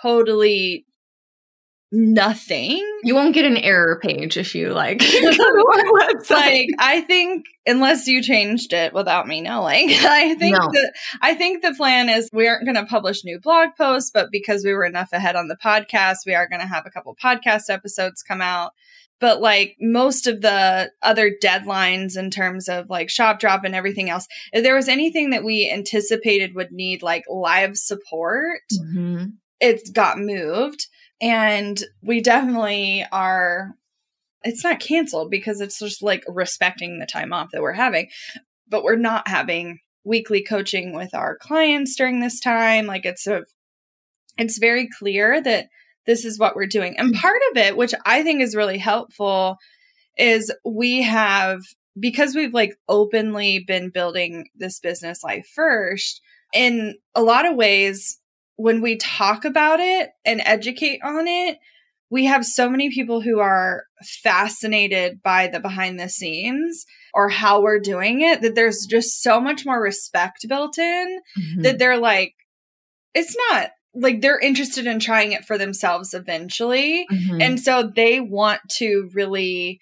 totally 0.02 0.86
nothing. 1.96 2.82
you 3.04 3.14
won't 3.14 3.34
get 3.34 3.44
an 3.44 3.56
error 3.56 4.00
page 4.02 4.36
if 4.36 4.54
you 4.54 4.70
like 4.72 4.98
go 5.00 5.04
to 5.06 6.18
website. 6.18 6.30
Like 6.30 6.68
I 6.78 7.02
think 7.02 7.44
unless 7.66 8.08
you 8.08 8.20
changed 8.22 8.72
it 8.72 8.92
without 8.92 9.28
me 9.28 9.40
knowing, 9.40 9.90
I 9.92 10.34
think 10.34 10.56
No. 10.56 10.68
that 10.72 10.92
I 11.22 11.34
think 11.34 11.62
the 11.62 11.74
plan 11.74 12.08
is 12.08 12.28
we 12.32 12.48
aren't 12.48 12.64
going 12.64 12.74
to 12.76 12.86
publish 12.86 13.24
new 13.24 13.38
blog 13.38 13.70
posts, 13.78 14.10
but 14.12 14.28
because 14.32 14.64
we 14.64 14.72
were 14.72 14.84
enough 14.84 15.10
ahead 15.12 15.36
on 15.36 15.46
the 15.48 15.56
podcast, 15.56 16.18
we 16.26 16.34
are 16.34 16.48
going 16.48 16.60
to 16.62 16.66
have 16.66 16.84
a 16.86 16.90
couple 16.90 17.14
podcast 17.22 17.68
episodes 17.70 18.22
come 18.22 18.40
out. 18.42 18.72
But 19.20 19.40
like 19.40 19.76
most 19.80 20.26
of 20.26 20.40
the 20.40 20.90
other 21.00 21.30
deadlines 21.42 22.18
in 22.18 22.30
terms 22.30 22.68
of 22.68 22.90
like 22.90 23.08
shop 23.08 23.38
drop 23.38 23.62
and 23.62 23.74
everything 23.74 24.10
else, 24.10 24.26
if 24.52 24.64
there 24.64 24.74
was 24.74 24.88
anything 24.88 25.30
that 25.30 25.44
we 25.44 25.70
anticipated 25.72 26.56
would 26.56 26.72
need 26.72 27.02
like 27.04 27.22
live 27.30 27.76
support, 27.76 28.62
Mhm. 28.72 29.34
It 29.64 29.92
got 29.92 30.18
moved 30.18 30.86
and 31.20 31.82
we 32.02 32.20
definitely 32.20 33.04
are 33.10 33.74
it's 34.42 34.62
not 34.62 34.78
canceled 34.78 35.30
because 35.30 35.60
it's 35.60 35.78
just 35.78 36.02
like 36.02 36.22
respecting 36.28 36.98
the 36.98 37.06
time 37.06 37.32
off 37.32 37.48
that 37.52 37.62
we're 37.62 37.72
having 37.72 38.08
but 38.68 38.84
we're 38.84 38.96
not 38.96 39.26
having 39.28 39.78
weekly 40.04 40.42
coaching 40.42 40.94
with 40.94 41.14
our 41.14 41.36
clients 41.36 41.96
during 41.96 42.20
this 42.20 42.40
time. 42.40 42.86
Like 42.86 43.06
it's 43.06 43.26
a 43.26 43.44
it's 44.38 44.58
very 44.58 44.88
clear 44.98 45.40
that 45.42 45.68
this 46.06 46.24
is 46.24 46.38
what 46.38 46.54
we're 46.54 46.66
doing. 46.66 46.98
And 46.98 47.14
part 47.14 47.40
of 47.50 47.56
it 47.56 47.76
which 47.76 47.94
i 48.04 48.22
think 48.22 48.40
is 48.40 48.54
really 48.54 48.78
helpful 48.78 49.56
is 50.16 50.52
we 50.64 51.02
have 51.02 51.60
because 51.98 52.34
we've 52.34 52.54
like 52.54 52.76
openly 52.88 53.64
been 53.66 53.90
building 53.90 54.48
this 54.54 54.80
business 54.80 55.24
life 55.24 55.46
first 55.54 56.20
in 56.52 56.94
a 57.14 57.22
lot 57.22 57.46
of 57.46 57.56
ways 57.56 58.18
when 58.56 58.80
we 58.80 58.96
talk 58.96 59.44
about 59.44 59.80
it 59.80 60.10
and 60.24 60.40
educate 60.44 61.00
on 61.02 61.26
it, 61.26 61.58
we 62.10 62.26
have 62.26 62.44
so 62.44 62.68
many 62.68 62.90
people 62.90 63.20
who 63.20 63.40
are 63.40 63.84
fascinated 64.22 65.22
by 65.22 65.48
the 65.48 65.58
behind 65.58 65.98
the 65.98 66.08
scenes 66.08 66.84
or 67.12 67.28
how 67.28 67.60
we're 67.60 67.80
doing 67.80 68.20
it 68.20 68.42
that 68.42 68.54
there's 68.54 68.86
just 68.88 69.22
so 69.22 69.40
much 69.40 69.64
more 69.66 69.80
respect 69.80 70.46
built 70.48 70.78
in 70.78 71.20
Mhm. 71.38 71.62
that 71.62 71.78
they're 71.78 71.98
like, 71.98 72.34
it's 73.14 73.36
not 73.50 73.70
like 73.94 74.20
they're 74.20 74.38
interested 74.38 74.86
in 74.86 74.98
trying 74.98 75.32
it 75.32 75.44
for 75.44 75.56
themselves 75.56 76.14
eventually. 76.14 77.06
Mhm. 77.10 77.42
And 77.42 77.60
so 77.60 77.90
they 77.94 78.20
want 78.20 78.60
to 78.78 79.08
really 79.14 79.80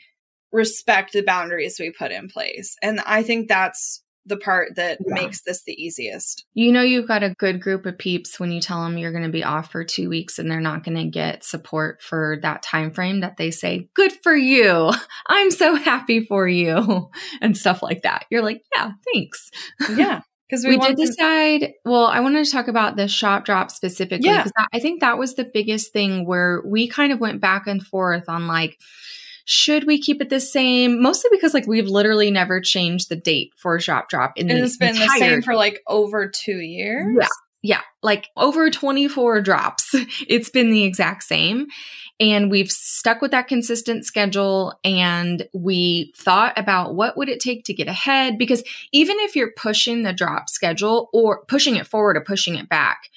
respect 0.52 1.12
the 1.12 1.22
boundaries 1.22 1.78
we 1.80 1.90
put 1.90 2.12
in 2.12 2.28
place. 2.28 2.76
And 2.82 3.00
I 3.06 3.22
think 3.22 3.48
that's 3.48 4.01
the 4.26 4.36
part 4.36 4.76
that 4.76 4.98
Yeah. 5.06 5.14
makes 5.14 5.42
this 5.42 5.62
the 5.64 5.72
easiest. 5.72 6.44
you 6.54 6.70
know 6.72 6.82
you've 6.82 7.08
got 7.08 7.22
a 7.22 7.34
good 7.34 7.60
group 7.60 7.86
of 7.86 7.98
peeps 7.98 8.38
when 8.38 8.52
you 8.52 8.60
tell 8.60 8.82
them 8.84 8.96
you're 8.98 9.10
going 9.12 9.24
to 9.24 9.30
be 9.30 9.42
off 9.44 9.72
for 9.72 9.84
two 9.84 10.08
weeks 10.08 10.38
and 10.38 10.50
they're 10.50 10.60
not 10.60 10.84
going 10.84 10.96
to 10.96 11.04
get 11.06 11.44
support 11.44 12.00
for 12.02 12.38
that 12.42 12.62
time 12.62 12.92
frame 12.92 13.20
that 13.20 13.36
they 13.36 13.50
say 13.50 13.88
good 13.94 14.12
for 14.22 14.34
you 14.36 14.92
i'm 15.26 15.50
so 15.50 15.74
happy 15.74 16.24
for 16.24 16.46
you 16.46 17.10
and 17.40 17.56
stuff 17.56 17.82
like 17.82 18.02
that 18.02 18.24
you're 18.30 18.42
like 18.42 18.62
yeah 18.76 18.92
thanks 19.12 19.50
Yeah. 19.96 20.20
Because 20.48 20.66
we, 20.66 20.76
we, 20.76 20.86
did 20.86 20.96
to- 20.98 21.06
decide 21.06 21.72
well 21.84 22.04
i 22.06 22.20
wanted 22.20 22.44
to 22.44 22.50
talk 22.52 22.68
about 22.68 22.96
the 22.96 23.08
shop 23.08 23.44
drop 23.46 23.70
specifically 23.70 24.28
Yeah. 24.28 24.44
because 24.44 24.66
i 24.72 24.78
think 24.80 25.00
that 25.00 25.18
was 25.18 25.34
the 25.34 25.44
biggest 25.52 25.92
thing 25.92 26.26
where 26.26 26.62
we 26.64 26.86
kind 26.88 27.12
of 27.12 27.20
went 27.20 27.40
back 27.40 27.66
and 27.66 27.84
forth 27.84 28.28
on 28.28 28.46
like 28.46 28.78
should 29.44 29.84
we 29.86 30.00
keep 30.00 30.20
it 30.20 30.30
the 30.30 30.40
same 30.40 31.02
mostly 31.02 31.30
because 31.32 31.54
like 31.54 31.66
we've 31.66 31.88
literally 31.88 32.30
never 32.30 32.60
changed 32.60 33.08
the 33.08 33.16
date 33.16 33.52
for 33.56 33.78
shop 33.80 34.08
drop 34.08 34.32
in 34.36 34.50
it 34.50 34.54
the 34.54 34.60
has 34.60 34.76
been 34.76 34.94
the 34.94 35.08
same 35.18 35.42
for 35.42 35.54
like 35.54 35.80
over 35.86 36.28
two 36.28 36.58
years. 36.58 37.16
yeah. 37.18 37.26
Yeah, 37.64 37.82
like 38.02 38.28
over 38.36 38.70
24 38.70 39.40
drops. 39.40 39.94
It's 40.28 40.50
been 40.50 40.70
the 40.70 40.82
exact 40.82 41.22
same. 41.22 41.68
And 42.18 42.50
we've 42.50 42.70
stuck 42.70 43.22
with 43.22 43.30
that 43.30 43.48
consistent 43.48 44.04
schedule 44.04 44.74
and 44.84 45.48
we 45.54 46.12
thought 46.16 46.58
about 46.58 46.94
what 46.94 47.16
would 47.16 47.28
it 47.28 47.40
take 47.40 47.64
to 47.64 47.74
get 47.74 47.88
ahead 47.88 48.36
because 48.36 48.62
even 48.92 49.16
if 49.20 49.34
you're 49.34 49.52
pushing 49.56 50.02
the 50.02 50.12
drop 50.12 50.48
schedule 50.48 51.08
or 51.12 51.44
pushing 51.46 51.76
it 51.76 51.86
forward 51.86 52.16
or 52.16 52.20
pushing 52.20 52.56
it 52.56 52.68
back, 52.68 53.08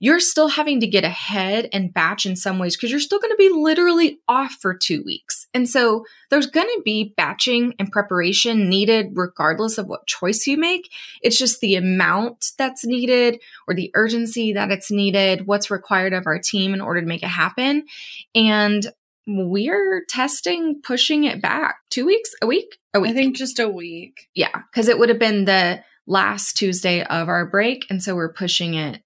you're 0.00 0.20
still 0.20 0.48
having 0.48 0.80
to 0.80 0.86
get 0.86 1.04
ahead 1.04 1.68
and 1.72 1.94
batch 1.94 2.26
in 2.26 2.36
some 2.36 2.58
ways 2.58 2.76
because 2.76 2.90
you're 2.90 3.00
still 3.00 3.20
going 3.20 3.30
to 3.30 3.36
be 3.36 3.48
literally 3.48 4.18
off 4.28 4.52
for 4.60 4.74
2 4.74 5.02
weeks. 5.04 5.46
And 5.54 5.68
so 5.68 6.04
there's 6.30 6.46
going 6.46 6.66
to 6.66 6.82
be 6.84 7.14
batching 7.16 7.74
and 7.78 7.90
preparation 7.90 8.68
needed 8.68 9.12
regardless 9.14 9.78
of 9.78 9.86
what 9.86 10.06
choice 10.06 10.46
you 10.46 10.58
make. 10.58 10.90
It's 11.22 11.38
just 11.38 11.60
the 11.60 11.76
amount 11.76 12.46
that's 12.58 12.84
needed 12.84 13.40
or 13.68 13.74
the 13.74 13.90
urgency 13.94 14.52
that 14.52 14.70
it's 14.70 14.90
needed, 14.90 15.46
what's 15.46 15.70
required 15.70 16.12
of 16.12 16.26
our 16.26 16.38
team 16.38 16.74
in 16.74 16.80
order 16.80 17.00
to 17.00 17.06
make 17.06 17.22
it 17.22 17.28
happen. 17.28 17.86
And 18.34 18.86
we're 19.26 20.04
testing 20.08 20.82
pushing 20.82 21.24
it 21.24 21.40
back 21.40 21.76
two 21.88 22.04
weeks, 22.04 22.30
a 22.42 22.46
week, 22.46 22.78
a 22.92 23.00
week. 23.00 23.12
I 23.12 23.14
think 23.14 23.36
just 23.36 23.58
a 23.58 23.68
week. 23.68 24.28
yeah, 24.34 24.50
because 24.70 24.88
it 24.88 24.98
would 24.98 25.08
have 25.08 25.18
been 25.18 25.46
the 25.46 25.82
last 26.06 26.56
Tuesday 26.58 27.02
of 27.02 27.28
our 27.28 27.46
break. 27.46 27.86
And 27.88 28.02
so 28.02 28.14
we're 28.14 28.32
pushing 28.32 28.74
it 28.74 29.00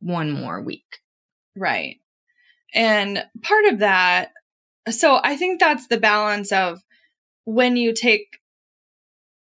one 0.00 0.32
more 0.32 0.60
week. 0.60 0.98
Right. 1.56 1.96
And 2.74 3.24
part 3.42 3.64
of 3.66 3.78
that, 3.80 4.32
so 4.88 5.20
I 5.22 5.36
think 5.36 5.60
that's 5.60 5.86
the 5.88 5.98
balance 5.98 6.52
of 6.52 6.80
when 7.44 7.76
you 7.76 7.92
take 7.92 8.38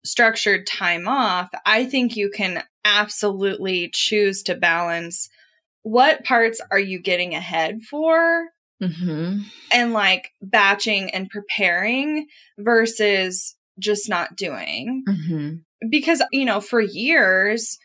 structured 0.03 0.67
time 0.67 1.07
off, 1.07 1.49
I 1.65 1.85
think 1.85 2.15
you 2.15 2.29
can 2.29 2.63
absolutely 2.83 3.89
choose 3.93 4.43
to 4.43 4.55
balance 4.55 5.29
what 5.81 6.23
parts 6.23 6.61
are 6.71 6.79
you 6.79 6.99
getting 6.99 7.33
ahead 7.33 7.81
for 7.81 8.47
Mm-hmm. 8.83 9.39
and 9.71 9.93
like 9.93 10.31
batching 10.41 11.09
and 11.11 11.29
preparing 11.29 12.27
versus 12.57 13.55
just 13.79 14.09
not 14.09 14.35
doing. 14.35 15.05
Mm-hmm. 15.07 15.89
Because, 15.89 16.21
you 16.33 16.43
know, 16.43 16.59
for 16.59 16.81
years 16.81 17.77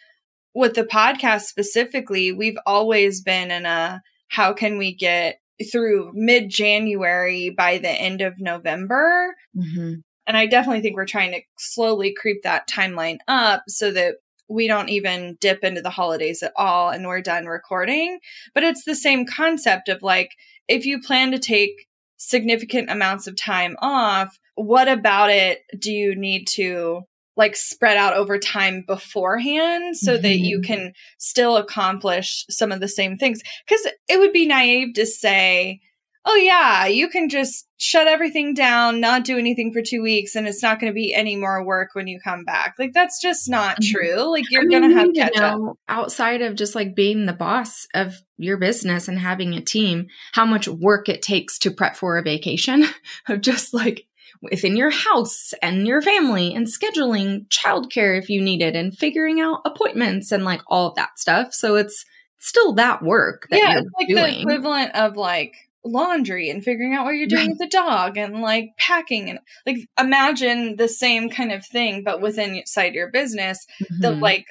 with 0.55 0.75
the 0.75 0.85
podcast 0.85 1.43
specifically, 1.43 2.33
we've 2.33 2.59
always 2.67 3.23
been 3.23 3.51
in 3.51 3.67
a 3.67 4.03
how 4.29 4.53
can 4.53 4.79
we 4.79 4.95
get 4.95 5.41
through 5.71 6.13
mid 6.15 6.49
January 6.49 7.51
by 7.51 7.79
the 7.79 7.91
end 7.91 8.21
of 8.21 8.41
November? 8.41 9.35
Mm-hmm. 9.57 9.95
And 10.27 10.37
I 10.37 10.47
definitely 10.47 10.81
think 10.81 10.97
we're 10.97 11.07
trying 11.07 11.33
to 11.33 11.41
slowly 11.59 12.15
creep 12.15 12.43
that 12.45 12.69
timeline 12.69 13.19
up 13.27 13.65
so 13.69 13.91
that 13.93 14.17
we 14.49 14.67
don't 14.67 14.89
even 14.89 15.37
dip 15.41 15.65
into 15.65 15.81
the 15.81 15.91
holidays 15.91 16.43
at 16.43 16.53
all 16.57 16.91
and 16.91 17.07
we're 17.07 17.21
done 17.21 17.47
recording. 17.47 18.19
But 18.55 18.65
it's 18.65 18.85
the 18.85 18.95
same 18.95 19.27
concept 19.27 19.89
of 19.89 20.03
like, 20.03 20.33
if 20.69 20.87
you 20.87 21.01
plan 21.01 21.31
to 21.33 21.39
take 21.39 21.87
significant 22.17 22.91
amounts 22.91 23.27
of 23.27 23.37
time 23.37 23.77
off, 23.81 24.39
what 24.55 24.89
about 24.89 25.31
it 25.31 25.63
do 25.79 25.93
you 25.93 26.15
need 26.15 26.47
to 26.49 27.03
like 27.41 27.57
spread 27.57 27.97
out 27.97 28.15
over 28.15 28.39
time 28.39 28.85
beforehand 28.87 29.97
so 29.97 30.17
that 30.17 30.39
you 30.39 30.59
Mhm. 30.61 30.65
can 30.65 30.93
still 31.19 31.57
accomplish 31.57 32.45
some 32.51 32.71
of 32.71 32.81
the 32.81 32.89
same 32.89 33.17
things? 33.17 33.41
Because 33.67 33.87
it 34.09 34.19
would 34.21 34.33
be 34.33 34.47
naive 34.47 34.95
to 34.95 35.07
say, 35.07 35.81
oh, 36.27 36.37
yeah, 36.37 36.85
you 36.85 37.09
can 37.09 37.31
just 37.31 37.67
shut 37.79 38.07
everything 38.07 38.53
down, 38.53 39.01
not 39.01 39.25
do 39.25 39.39
anything 39.39 39.73
for 39.73 39.81
two 39.81 40.03
weeks, 40.03 40.37
and 40.37 40.47
it's 40.47 40.63
not 40.63 40.79
going 40.79 40.93
to 40.93 40.95
be 40.95 41.15
any 41.15 41.35
more 41.35 41.65
work 41.65 41.89
when 41.95 42.07
you 42.07 42.21
come 42.23 42.45
back. 42.45 42.75
Like, 42.79 42.93
that's 42.93 43.19
just 43.23 43.49
not 43.49 43.81
Mhm. 43.81 43.91
true. 43.91 44.31
Like, 44.31 44.45
you're 44.51 44.61
I 44.61 44.65
mean, 44.67 44.81
going 44.83 44.93
to 44.93 44.99
have 44.99 45.15
catch 45.15 45.41
up. 45.41 45.59
outside 45.89 46.43
of 46.43 46.57
just 46.57 46.75
like 46.75 46.95
being 46.95 47.25
the 47.25 47.33
boss 47.33 47.87
of 47.95 48.17
your 48.37 48.59
business 48.59 49.09
and 49.09 49.19
having 49.19 49.55
a 49.55 49.63
team, 49.63 50.09
how 50.33 50.45
much 50.45 50.69
work 50.69 51.09
it 51.09 51.23
takes 51.23 51.59
to 51.61 51.71
prep 51.71 51.97
for 51.97 52.19
a 52.19 52.23
vacation 52.23 52.85
of 53.29 53.41
just 53.41 53.73
like 53.73 54.05
within 54.43 54.77
your 54.77 54.91
house 54.91 55.53
and 55.63 55.87
your 55.87 56.01
family 56.03 56.55
and 56.55 56.67
scheduling 56.67 57.47
childcare 57.49 58.19
if 58.19 58.29
you 58.31 58.41
need 58.41 58.63
it 58.63 58.75
and 58.75 58.97
figuring 58.97 59.41
out 59.41 59.61
appointments 59.67 60.33
and 60.33 60.45
like 60.45 60.63
all 60.67 60.89
of 60.89 60.95
that 60.95 61.19
stuff. 61.19 61.53
So 61.53 61.77
it's 61.77 62.05
still 62.39 62.73
that 62.75 63.03
work 63.03 63.47
that 63.51 63.59
yeah, 63.59 63.79
it's 63.79 63.89
like 63.99 64.09
doing. 64.09 64.23
the 64.23 64.41
equivalent 64.41 64.95
of 64.95 65.17
like 65.17 65.55
laundry 65.85 66.49
and 66.51 66.65
figuring 66.65 66.95
out 66.95 67.05
what 67.05 67.13
you're 67.15 67.27
doing 67.27 67.49
Right. 67.49 67.51
with 67.51 67.59
the 67.59 67.67
dog 67.69 68.17
and 68.19 68.41
like 68.43 68.71
packing 68.79 69.29
and 69.31 69.39
like 69.67 69.79
imagine 69.99 70.77
the 70.77 70.89
same 70.89 71.29
kind 71.31 71.53
of 71.53 71.65
thing 71.67 72.03
but 72.05 72.21
within 72.21 72.55
inside 72.55 72.95
your 72.95 73.11
business 73.11 73.67
the 74.01 74.09
Mhm. 74.13 74.21
like 74.21 74.45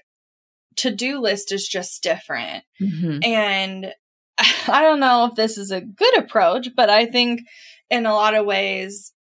to-do 0.75 1.19
list 1.19 1.51
is 1.51 1.67
just 1.67 2.01
different 2.01 2.63
Mhm. 2.81 3.23
and 3.25 3.93
i 4.67 4.81
don't 4.81 4.99
know 4.99 5.25
if 5.25 5.35
this 5.35 5.57
is 5.57 5.69
a 5.71 5.81
good 5.81 6.17
approach 6.17 6.69
but 6.75 6.89
i 6.89 7.05
think 7.05 7.41
in 7.91 8.05
a 8.07 8.13
lot 8.13 8.33
of 8.33 8.45
ways 8.45 9.13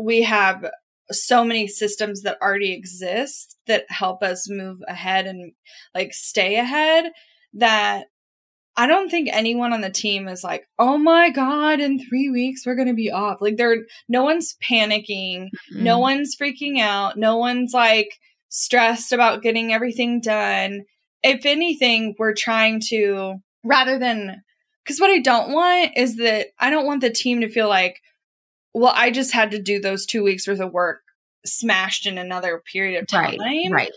we 0.00 0.22
have 0.22 0.64
so 1.10 1.44
many 1.44 1.66
systems 1.66 2.22
that 2.22 2.38
already 2.40 2.72
exist 2.72 3.56
that 3.66 3.84
help 3.88 4.22
us 4.22 4.48
move 4.48 4.78
ahead 4.88 5.26
and 5.26 5.52
like 5.94 6.12
stay 6.14 6.56
ahead 6.56 7.10
that 7.54 8.06
I 8.76 8.86
don't 8.86 9.10
think 9.10 9.28
anyone 9.32 9.72
on 9.72 9.80
the 9.80 9.90
team 9.90 10.28
is 10.28 10.44
like, 10.44 10.64
"Oh 10.78 10.96
my 10.96 11.30
god, 11.30 11.80
in 11.80 11.98
3 11.98 12.30
weeks 12.30 12.64
we're 12.64 12.76
going 12.76 12.88
to 12.88 12.94
be 12.94 13.10
off." 13.10 13.38
Like 13.40 13.56
they're 13.56 13.84
no 14.08 14.22
one's 14.22 14.56
panicking, 14.66 15.48
no 15.72 15.98
Mhm. 15.98 16.00
one's 16.00 16.36
freaking 16.40 16.80
out, 16.80 17.18
no 17.18 17.36
one's 17.36 17.74
like 17.74 18.10
stressed 18.48 19.12
about 19.12 19.42
getting 19.42 19.72
everything 19.72 20.20
done. 20.20 20.82
If 21.22 21.44
anything, 21.44 22.14
we're 22.18 22.34
trying 22.34 22.80
to 22.90 23.34
rather 23.64 23.98
than 23.98 24.42
cuz 24.86 25.00
what 25.00 25.10
I 25.10 25.18
don't 25.18 25.52
want 25.52 25.92
is 25.96 26.16
that 26.16 26.48
I 26.58 26.70
don't 26.70 26.86
want 26.86 27.00
the 27.02 27.10
team 27.10 27.40
to 27.42 27.48
feel 27.48 27.68
like, 27.68 28.00
"Well, 28.74 28.92
I 28.94 29.10
just 29.10 29.32
had 29.32 29.50
to 29.52 29.62
do 29.62 29.80
those 29.80 30.06
2 30.06 30.22
weeks 30.22 30.46
worth 30.46 30.60
of 30.60 30.72
work 30.72 31.00
smashed 31.44 32.06
in 32.06 32.18
another 32.18 32.62
period 32.72 33.00
of 33.00 33.08
time." 33.08 33.38
Right. 33.38 33.70
Right. 33.70 33.92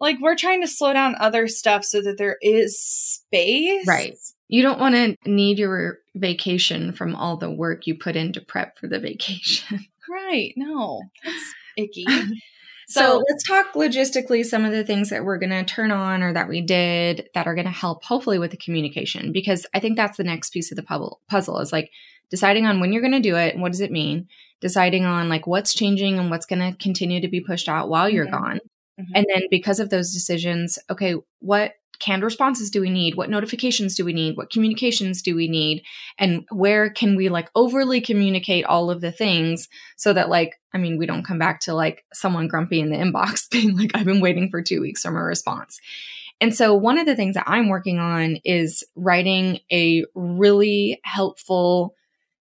Like 0.00 0.16
we're 0.20 0.36
trying 0.36 0.62
to 0.62 0.68
slow 0.68 0.92
down 0.92 1.14
other 1.20 1.46
stuff 1.46 1.84
so 1.84 2.02
that 2.02 2.18
there 2.18 2.36
is 2.42 2.80
space. 2.82 3.86
Right. 3.86 4.16
You 4.48 4.62
don't 4.62 4.80
want 4.80 4.94
to 4.96 5.16
need 5.24 5.58
your 5.58 5.98
vacation 6.14 6.92
from 6.92 7.14
all 7.14 7.36
the 7.36 7.50
work 7.50 7.86
you 7.86 7.96
put 7.96 8.16
into 8.16 8.40
prep 8.40 8.76
for 8.78 8.88
the 8.88 8.98
vacation. 8.98 9.80
Right. 10.10 10.52
No. 10.56 11.00
That's 11.24 11.54
icky. 11.76 12.04
So, 12.88 13.00
So- 13.00 13.22
let's 13.30 13.44
talk 13.46 13.72
logistically 13.74 14.44
some 14.44 14.64
of 14.66 14.72
the 14.72 14.84
things 14.84 15.08
that 15.10 15.24
we're 15.24 15.38
going 15.38 15.50
to 15.50 15.64
turn 15.64 15.90
on 15.92 16.22
or 16.22 16.34
that 16.34 16.48
we 16.48 16.60
did 16.60 17.28
that 17.32 17.46
are 17.46 17.54
going 17.54 17.66
to 17.66 17.70
help 17.70 18.04
hopefully 18.04 18.38
with 18.38 18.50
the 18.50 18.56
communication 18.58 19.32
because 19.32 19.64
I 19.72 19.78
think 19.78 19.96
that's 19.96 20.18
the 20.18 20.24
next 20.24 20.50
piece 20.50 20.70
of 20.72 20.76
the 20.76 20.82
puzzle 20.82 21.20
puzzle 21.30 21.60
is 21.60 21.72
like 21.72 21.90
deciding 22.32 22.66
on 22.66 22.80
when 22.80 22.92
you're 22.92 23.02
going 23.06 23.12
to 23.12 23.20
do 23.30 23.36
it 23.36 23.52
and 23.54 23.62
what 23.62 23.70
does 23.70 23.80
it 23.82 23.92
mean 23.92 24.26
deciding 24.60 25.04
on 25.04 25.28
like 25.28 25.46
what's 25.46 25.74
changing 25.74 26.18
and 26.18 26.30
what's 26.30 26.46
going 26.46 26.58
to 26.72 26.76
continue 26.78 27.20
to 27.20 27.28
be 27.28 27.40
pushed 27.40 27.68
out 27.68 27.88
while 27.88 28.08
you're 28.08 28.26
Mhm. 28.26 28.30
gone. 28.40 28.60
Mhm. 29.00 29.06
and 29.14 29.26
then 29.32 29.42
because 29.50 29.78
of 29.80 29.88
those 29.90 30.12
decisions 30.12 30.78
okay 30.90 31.14
what 31.40 31.74
canned 31.98 32.24
responses 32.24 32.68
do 32.68 32.80
we 32.80 32.90
need? 32.90 33.14
What 33.14 33.30
notifications 33.30 33.94
do 33.94 34.04
we 34.04 34.12
need? 34.12 34.36
What 34.36 34.50
communications 34.50 35.22
do 35.22 35.36
we 35.36 35.46
need? 35.46 35.84
And 36.18 36.44
where 36.50 36.90
can 36.90 37.14
we 37.14 37.28
like 37.28 37.48
overly 37.54 38.00
communicate 38.00 38.64
all 38.64 38.90
of 38.90 39.00
the 39.00 39.12
things 39.12 39.68
so 39.96 40.12
that 40.12 40.28
like 40.28 40.58
i 40.74 40.78
mean 40.78 40.98
we 40.98 41.06
don't 41.06 41.22
come 41.24 41.38
back 41.38 41.60
to 41.60 41.74
like 41.74 42.04
someone 42.12 42.48
grumpy 42.48 42.80
in 42.80 42.90
the 42.90 42.96
inbox 42.96 43.48
being 43.54 43.76
like 43.76 43.92
i've 43.94 44.04
been 44.12 44.20
waiting 44.20 44.48
for 44.50 44.60
two 44.62 44.80
weeks 44.80 45.02
from 45.02 45.16
a 45.16 45.22
response. 45.22 45.78
And 46.40 46.52
so 46.52 46.74
one 46.74 46.98
of 46.98 47.06
the 47.06 47.14
things 47.16 47.34
that 47.36 47.48
i'm 47.48 47.68
working 47.68 47.98
on 48.00 48.38
is 48.44 48.82
writing 48.96 49.60
a 49.70 50.04
really 50.14 51.00
helpful 51.04 51.94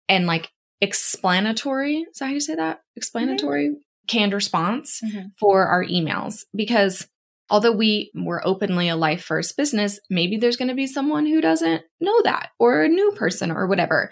and 0.08 0.26
like 0.26 0.50
explanatory 0.80 2.06
is 2.10 2.18
that 2.18 2.26
how 2.26 2.32
you 2.32 2.40
say 2.40 2.54
that? 2.54 2.80
Explanatory 2.96 3.76
canned 4.06 4.32
response 4.32 5.00
Mhm. 5.04 5.32
for 5.38 5.66
our 5.66 5.84
emails. 5.84 6.44
Because 6.54 7.06
although 7.50 7.72
we 7.72 8.10
were 8.14 8.46
openly 8.46 8.88
a 8.88 8.96
life 8.96 9.22
first 9.22 9.56
business, 9.56 9.98
maybe 10.10 10.36
there's 10.36 10.56
going 10.56 10.68
to 10.68 10.74
be 10.74 10.86
someone 10.86 11.26
who 11.26 11.40
doesn't 11.40 11.82
know 12.00 12.22
that 12.22 12.50
or 12.58 12.82
a 12.82 12.88
new 12.88 13.10
person 13.12 13.50
or 13.50 13.66
whatever. 13.66 14.10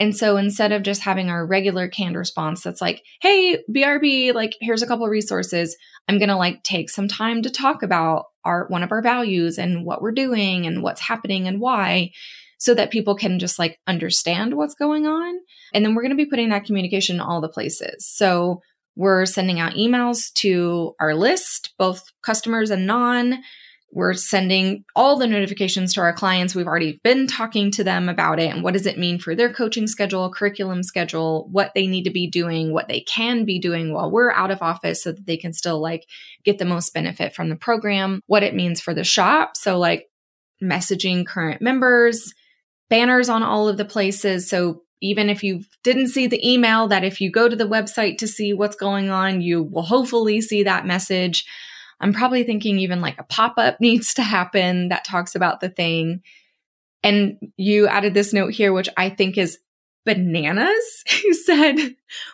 And 0.00 0.16
so 0.16 0.36
instead 0.38 0.72
of 0.72 0.82
just 0.82 1.02
having 1.02 1.28
our 1.30 1.46
regular 1.46 1.88
canned 1.88 2.16
response 2.16 2.62
that's 2.62 2.80
like, 2.80 3.02
hey, 3.20 3.62
BRB, 3.70 4.32
like 4.34 4.54
here's 4.60 4.82
a 4.82 4.86
couple 4.86 5.06
resources, 5.08 5.76
I'm 6.08 6.18
going 6.18 6.30
to 6.30 6.36
like 6.36 6.62
take 6.62 6.88
some 6.90 7.08
time 7.08 7.42
to 7.42 7.50
talk 7.50 7.82
about 7.82 8.26
our 8.44 8.66
one 8.68 8.82
of 8.82 8.92
our 8.92 9.02
values 9.02 9.58
and 9.58 9.84
what 9.84 10.00
we're 10.00 10.12
doing 10.12 10.66
and 10.66 10.82
what's 10.82 11.00
happening 11.02 11.46
and 11.46 11.60
why 11.60 12.12
so 12.58 12.74
that 12.74 12.90
people 12.90 13.14
can 13.14 13.38
just 13.38 13.58
like 13.58 13.78
understand 13.86 14.54
what's 14.54 14.74
going 14.74 15.06
on. 15.06 15.34
And 15.72 15.84
then 15.84 15.94
we're 15.94 16.02
going 16.02 16.10
to 16.10 16.16
be 16.16 16.26
putting 16.26 16.50
that 16.50 16.64
communication 16.64 17.16
in 17.16 17.20
all 17.20 17.40
the 17.40 17.48
places. 17.48 18.06
So 18.06 18.60
we're 18.96 19.26
sending 19.26 19.60
out 19.60 19.74
emails 19.74 20.32
to 20.34 20.94
our 21.00 21.14
list, 21.14 21.72
both 21.78 22.02
customers 22.22 22.70
and 22.70 22.86
non. 22.86 23.38
We're 23.90 24.12
sending 24.12 24.84
all 24.94 25.16
the 25.16 25.26
notifications 25.26 25.94
to 25.94 26.00
our 26.02 26.12
clients. 26.12 26.54
We've 26.54 26.66
already 26.66 27.00
been 27.02 27.26
talking 27.26 27.70
to 27.70 27.84
them 27.84 28.08
about 28.08 28.38
it 28.38 28.52
and 28.52 28.62
what 28.62 28.74
does 28.74 28.84
it 28.84 28.98
mean 28.98 29.18
for 29.18 29.34
their 29.34 29.50
coaching 29.50 29.86
schedule, 29.86 30.30
curriculum 30.30 30.82
schedule, 30.82 31.48
what 31.50 31.72
they 31.74 31.86
need 31.86 32.04
to 32.04 32.10
be 32.10 32.26
doing, 32.26 32.72
what 32.72 32.88
they 32.88 33.00
can 33.00 33.46
be 33.46 33.58
doing 33.58 33.94
while 33.94 34.10
we're 34.10 34.32
out 34.32 34.50
of 34.50 34.60
office 34.60 35.02
so 35.02 35.12
that 35.12 35.26
they 35.26 35.38
can 35.38 35.54
still 35.54 35.80
like 35.80 36.04
get 36.44 36.58
the 36.58 36.66
most 36.66 36.92
benefit 36.92 37.34
from 37.34 37.48
the 37.48 37.56
program, 37.56 38.20
what 38.26 38.42
it 38.42 38.54
means 38.54 38.80
for 38.80 38.92
the 38.92 39.04
shop. 39.04 39.56
So 39.56 39.78
like 39.78 40.10
messaging 40.62 41.24
current 41.24 41.62
members, 41.62 42.34
banners 42.88 43.28
on 43.28 43.42
all 43.42 43.68
of 43.68 43.76
the 43.76 43.84
places. 43.84 44.48
So 44.48 44.82
even 45.00 45.28
if 45.28 45.42
you 45.42 45.62
didn't 45.84 46.08
see 46.08 46.26
the 46.26 46.46
email, 46.48 46.88
that 46.88 47.04
if 47.04 47.20
you 47.20 47.30
go 47.30 47.48
to 47.48 47.56
the 47.56 47.68
website 47.68 48.18
to 48.18 48.28
see 48.28 48.52
what's 48.52 48.76
going 48.76 49.10
on, 49.10 49.40
you 49.40 49.62
will 49.62 49.82
hopefully 49.82 50.40
see 50.40 50.64
that 50.64 50.86
message. 50.86 51.46
I'm 52.00 52.12
probably 52.12 52.44
thinking 52.44 52.78
even 52.78 53.00
like 53.00 53.18
a 53.18 53.24
pop 53.24 53.54
up 53.58 53.80
needs 53.80 54.14
to 54.14 54.22
happen 54.22 54.88
that 54.88 55.04
talks 55.04 55.34
about 55.34 55.60
the 55.60 55.68
thing. 55.68 56.22
And 57.02 57.38
you 57.56 57.86
added 57.86 58.14
this 58.14 58.32
note 58.32 58.52
here, 58.52 58.72
which 58.72 58.88
I 58.96 59.10
think 59.10 59.38
is 59.38 59.58
bananas. 60.04 61.04
You 61.24 61.34
said 61.34 61.76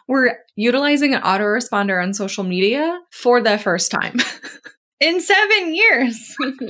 we're 0.06 0.36
utilizing 0.56 1.14
an 1.14 1.22
autoresponder 1.22 2.00
on 2.02 2.14
social 2.14 2.44
media 2.44 3.00
for 3.10 3.40
the 3.40 3.58
first 3.58 3.90
time. 3.90 4.20
In 5.00 5.20
seven 5.20 5.74
years. 5.74 6.36
Because, 6.38 6.68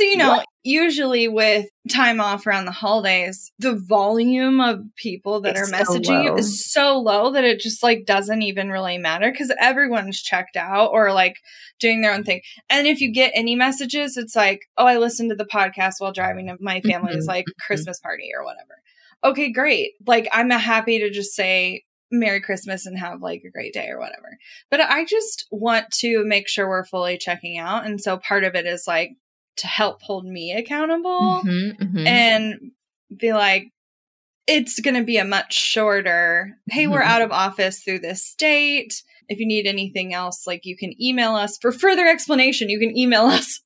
you 0.00 0.16
know, 0.16 0.42
usually 0.64 1.28
with 1.28 1.66
time 1.90 2.20
off 2.20 2.46
around 2.46 2.64
the 2.64 2.72
holidays, 2.72 3.52
the 3.58 3.74
volume 3.74 4.60
of 4.60 4.80
people 4.96 5.42
that 5.42 5.56
It's 5.56 5.70
are 5.72 5.84
so 5.84 5.92
messaging 5.94 6.24
you 6.24 6.34
is 6.36 6.72
so 6.72 6.98
low 6.98 7.32
that 7.32 7.44
it 7.44 7.60
just 7.60 7.82
like 7.82 8.06
doesn't 8.06 8.42
even 8.42 8.70
really 8.70 8.98
matter 8.98 9.30
because 9.30 9.52
everyone's 9.60 10.20
checked 10.20 10.56
out 10.56 10.90
or 10.92 11.12
like 11.12 11.36
doing 11.78 12.00
their 12.00 12.12
own 12.14 12.24
thing. 12.24 12.40
And 12.70 12.86
if 12.86 13.00
you 13.00 13.12
get 13.12 13.32
any 13.34 13.54
messages, 13.54 14.16
it's 14.16 14.34
like, 14.34 14.62
oh, 14.76 14.86
I 14.86 14.96
listened 14.96 15.30
to 15.30 15.36
the 15.36 15.44
podcast 15.44 15.94
while 15.98 16.12
driving 16.12 16.46
to 16.48 16.56
my 16.60 16.80
family's 16.80 17.26
Mhm, 17.26 17.28
like 17.28 17.44
mhm. 17.44 17.66
Christmas 17.66 18.00
party 18.00 18.30
or 18.36 18.44
whatever. 18.44 18.80
Okay, 19.22 19.52
great. 19.52 19.92
Like 20.06 20.28
I'm 20.32 20.50
happy 20.50 20.98
to 21.00 21.10
just 21.10 21.34
say 21.34 21.84
Merry 22.10 22.40
Christmas 22.40 22.86
and 22.86 22.98
have 22.98 23.20
like 23.20 23.42
a 23.44 23.50
great 23.50 23.74
day 23.74 23.88
or 23.88 23.98
whatever. 23.98 24.38
But 24.70 24.80
I 24.80 25.04
just 25.04 25.46
want 25.50 25.90
to 25.98 26.24
make 26.24 26.48
sure 26.48 26.68
we're 26.68 26.84
fully 26.84 27.18
checking 27.18 27.58
out. 27.58 27.84
And 27.84 28.00
so 28.00 28.16
part 28.18 28.44
of 28.44 28.54
it 28.54 28.66
is 28.66 28.84
like 28.86 29.16
to 29.56 29.66
help 29.66 30.02
hold 30.02 30.24
me 30.26 30.52
accountable 30.52 31.42
Mhm, 31.44 31.76
mhm. 31.78 32.06
and 32.06 32.54
be 33.16 33.32
like, 33.32 33.70
it's 34.46 34.80
going 34.80 34.94
to 34.94 35.04
be 35.04 35.16
a 35.16 35.24
much 35.24 35.54
shorter, 35.54 36.58
hey, 36.68 36.86
we're 36.86 37.00
Mhm. 37.00 37.06
out 37.06 37.22
of 37.22 37.32
office 37.32 37.80
through 37.82 38.00
this 38.00 38.34
date. 38.36 39.02
If 39.28 39.38
you 39.38 39.46
need 39.46 39.66
anything 39.66 40.12
else, 40.12 40.46
like 40.46 40.66
you 40.66 40.76
can 40.76 40.92
email 41.02 41.34
us 41.34 41.56
for 41.56 41.72
further 41.72 42.06
explanation. 42.06 42.68
You 42.68 42.78
can 42.78 42.96
email 42.96 43.22
us 43.38 43.60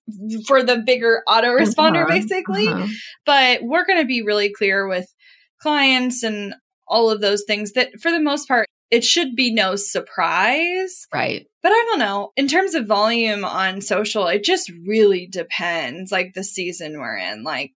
for 0.46 0.62
the 0.62 0.78
bigger 0.78 1.22
autoresponder, 1.26 2.02
Uh-huh, 2.02 2.06
basically 2.06 2.68
uh-huh. 2.68 2.86
but 3.26 3.62
we're 3.64 3.84
going 3.86 4.00
to 4.00 4.06
be 4.06 4.22
really 4.22 4.52
clear 4.52 4.86
with 4.86 5.12
clients 5.60 6.22
and 6.22 6.54
all 6.86 7.10
of 7.10 7.20
those 7.20 7.42
things 7.46 7.72
that 7.72 7.90
for 8.00 8.10
the 8.12 8.20
most 8.20 8.46
part 8.46 8.66
it 8.90 9.04
should 9.04 9.36
be 9.36 9.52
no 9.52 9.76
surprise. 9.76 11.06
Right. 11.12 11.46
but 11.62 11.72
i 11.72 11.84
don't 11.90 11.98
know. 11.98 12.32
In 12.36 12.48
terms 12.48 12.74
of 12.74 12.86
volume 12.86 13.44
on 13.44 13.80
social 13.80 14.26
it 14.28 14.44
just 14.44 14.70
really 14.86 15.26
depends 15.26 16.10
like 16.12 16.32
the 16.34 16.44
season 16.44 16.98
we're 16.98 17.16
in. 17.18 17.42
Like 17.44 17.72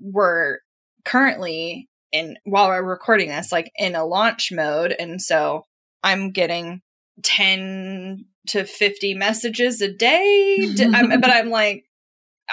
we're 0.00 0.58
currently 1.04 1.88
in 2.12 2.36
while 2.44 2.68
we're 2.68 2.82
recording 2.82 3.28
this 3.28 3.52
like 3.52 3.70
in 3.76 3.94
a 3.94 4.04
launch 4.04 4.50
mode. 4.52 4.94
And 4.98 5.20
so 5.20 5.64
i'm 6.02 6.30
getting 6.32 6.80
10 7.22 8.24
to 8.48 8.64
50 8.64 9.14
messages 9.14 9.80
a 9.80 9.92
day. 9.92 10.72
D- 10.74 10.84
I'm- 10.94 11.20
but 11.20 11.30
i'm 11.30 11.50
like 11.50 11.84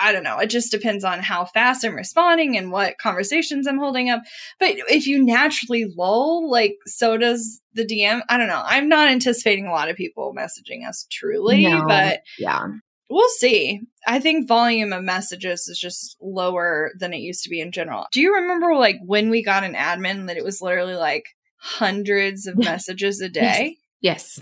I 0.01 0.11
don't 0.11 0.23
know. 0.23 0.37
It 0.39 0.49
just 0.49 0.71
depends 0.71 1.03
on 1.03 1.19
how 1.19 1.45
fast 1.45 1.83
I'm 1.83 1.95
responding 1.95 2.57
and 2.57 2.71
what 2.71 2.97
conversations 2.97 3.67
I'm 3.67 3.77
holding 3.79 4.09
up. 4.09 4.21
But 4.59 4.75
if 4.89 5.07
you 5.07 5.23
naturally 5.23 5.85
lull, 5.97 6.49
like 6.49 6.75
so 6.85 7.17
does 7.17 7.61
the 7.73 7.85
DM. 7.85 8.21
I 8.29 8.37
don't 8.37 8.47
know. 8.47 8.63
I'm 8.65 8.89
not 8.89 9.09
anticipating 9.09 9.67
a 9.67 9.71
lot 9.71 9.89
of 9.89 9.95
people 9.95 10.33
messaging 10.37 10.87
us 10.87 11.05
truly, 11.11 11.63
No. 11.67 11.85
but 11.87 12.21
Yeah. 12.39 12.65
we'll 13.09 13.29
see. 13.37 13.81
I 14.07 14.19
think 14.19 14.47
volume 14.47 14.93
of 14.93 15.03
messages 15.03 15.67
is 15.67 15.77
just 15.79 16.17
lower 16.21 16.91
than 16.99 17.13
it 17.13 17.17
used 17.19 17.43
to 17.43 17.49
be 17.49 17.59
in 17.61 17.71
general. 17.71 18.05
Do 18.11 18.21
you 18.21 18.33
remember 18.35 18.75
like 18.75 18.97
when 19.05 19.29
we 19.29 19.43
got 19.43 19.63
an 19.63 19.73
admin 19.75 20.27
that 20.27 20.37
it 20.37 20.43
was 20.43 20.61
literally 20.61 20.95
like 20.95 21.25
hundreds 21.59 22.47
of 22.47 22.57
messages 22.57 23.21
a 23.21 23.29
day? 23.29 23.77
Yes. 24.01 24.39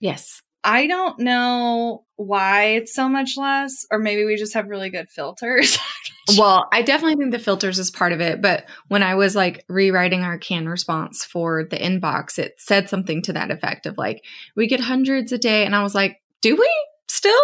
Yes. 0.00 0.42
I 0.66 0.88
don't 0.88 1.20
know 1.20 2.04
why 2.16 2.64
it's 2.70 2.92
so 2.92 3.08
much 3.08 3.34
less, 3.36 3.86
or 3.90 4.00
maybe 4.00 4.24
we 4.24 4.34
just 4.34 4.54
have 4.54 4.68
really 4.68 4.90
good 4.90 5.08
filters. 5.08 5.78
Well, 6.36 6.66
I 6.72 6.82
definitely 6.82 7.14
think 7.14 7.30
the 7.30 7.38
filters 7.38 7.78
is 7.78 7.92
part 7.92 8.10
of 8.10 8.20
it. 8.20 8.42
But 8.42 8.64
when 8.88 9.04
I 9.04 9.14
was 9.14 9.36
like 9.36 9.64
rewriting 9.68 10.22
our 10.22 10.38
can 10.38 10.68
response 10.68 11.24
for 11.24 11.62
the 11.62 11.76
inbox, 11.76 12.40
it 12.40 12.54
said 12.58 12.88
something 12.88 13.22
to 13.22 13.34
that 13.34 13.52
effect 13.52 13.86
of 13.86 13.96
like, 13.96 14.24
we 14.56 14.66
get 14.66 14.80
hundreds 14.80 15.30
a 15.30 15.38
day. 15.38 15.64
And 15.64 15.72
I 15.72 15.84
was 15.84 15.94
like, 15.94 16.20
do 16.42 16.56
we 16.56 16.68
still? 17.06 17.40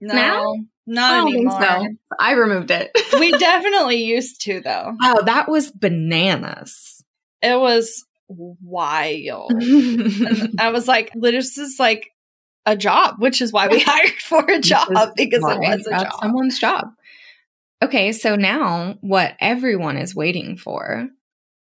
No, 0.00 0.14
Now? 0.14 0.54
not 0.86 1.12
I 1.12 1.20
anymore. 1.20 1.60
so. 1.60 1.86
I 2.18 2.32
removed 2.32 2.70
it. 2.70 2.92
we 3.20 3.30
definitely 3.32 4.02
used 4.04 4.40
to 4.42 4.62
though. 4.62 4.96
oh, 5.02 5.22
that 5.26 5.46
was 5.46 5.70
bananas. 5.70 7.04
It 7.42 7.60
was 7.60 8.06
wild. 8.28 9.52
I 10.58 10.70
was 10.72 10.88
like, 10.88 11.10
this 11.14 11.58
is 11.58 11.76
like 11.78 12.10
a 12.66 12.76
job, 12.76 13.16
which 13.18 13.40
is 13.42 13.52
why 13.52 13.68
we 13.68 13.80
hired 13.86 14.10
for 14.20 14.44
a 14.48 14.58
job 14.60 14.88
because 15.16 15.42
it 15.42 15.58
was 15.60 15.86
a 15.86 16.04
job. 16.04 16.12
someone's 16.20 16.58
job. 16.58 16.88
Okay, 17.82 18.12
so 18.12 18.36
now 18.36 18.96
what 19.00 19.34
everyone 19.40 19.96
is 19.98 20.14
waiting 20.14 20.56
for, 20.56 21.08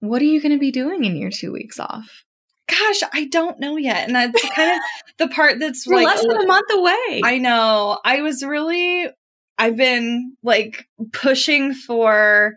what 0.01 0.21
are 0.21 0.27
you 0.27 0.41
going 0.41 0.53
to 0.53 0.59
be 0.59 0.73
doing 0.73 1.05
in 1.05 1.17
your 1.17 1.31
two 1.31 1.53
weeks 1.53 1.79
off? 1.79 2.25
Gosh, 2.69 3.01
I 3.15 3.27
don't 3.27 3.61
know 3.61 3.77
yet, 3.77 4.07
and 4.07 4.15
that's 4.17 4.41
kind 4.55 4.71
of 4.73 4.79
the 5.19 5.29
part 5.29 5.59
that's 5.61 5.87
like 5.87 6.07
less 6.07 6.21
than 6.27 6.43
a 6.43 6.47
month 6.47 6.67
away. 6.73 7.23
I 7.25 7.39
know. 7.39 7.99
I 8.05 8.21
was 8.23 8.43
really 8.45 9.09
I've 9.57 9.77
been 9.77 10.37
like 10.43 10.87
pushing 11.13 11.75
for 11.75 12.57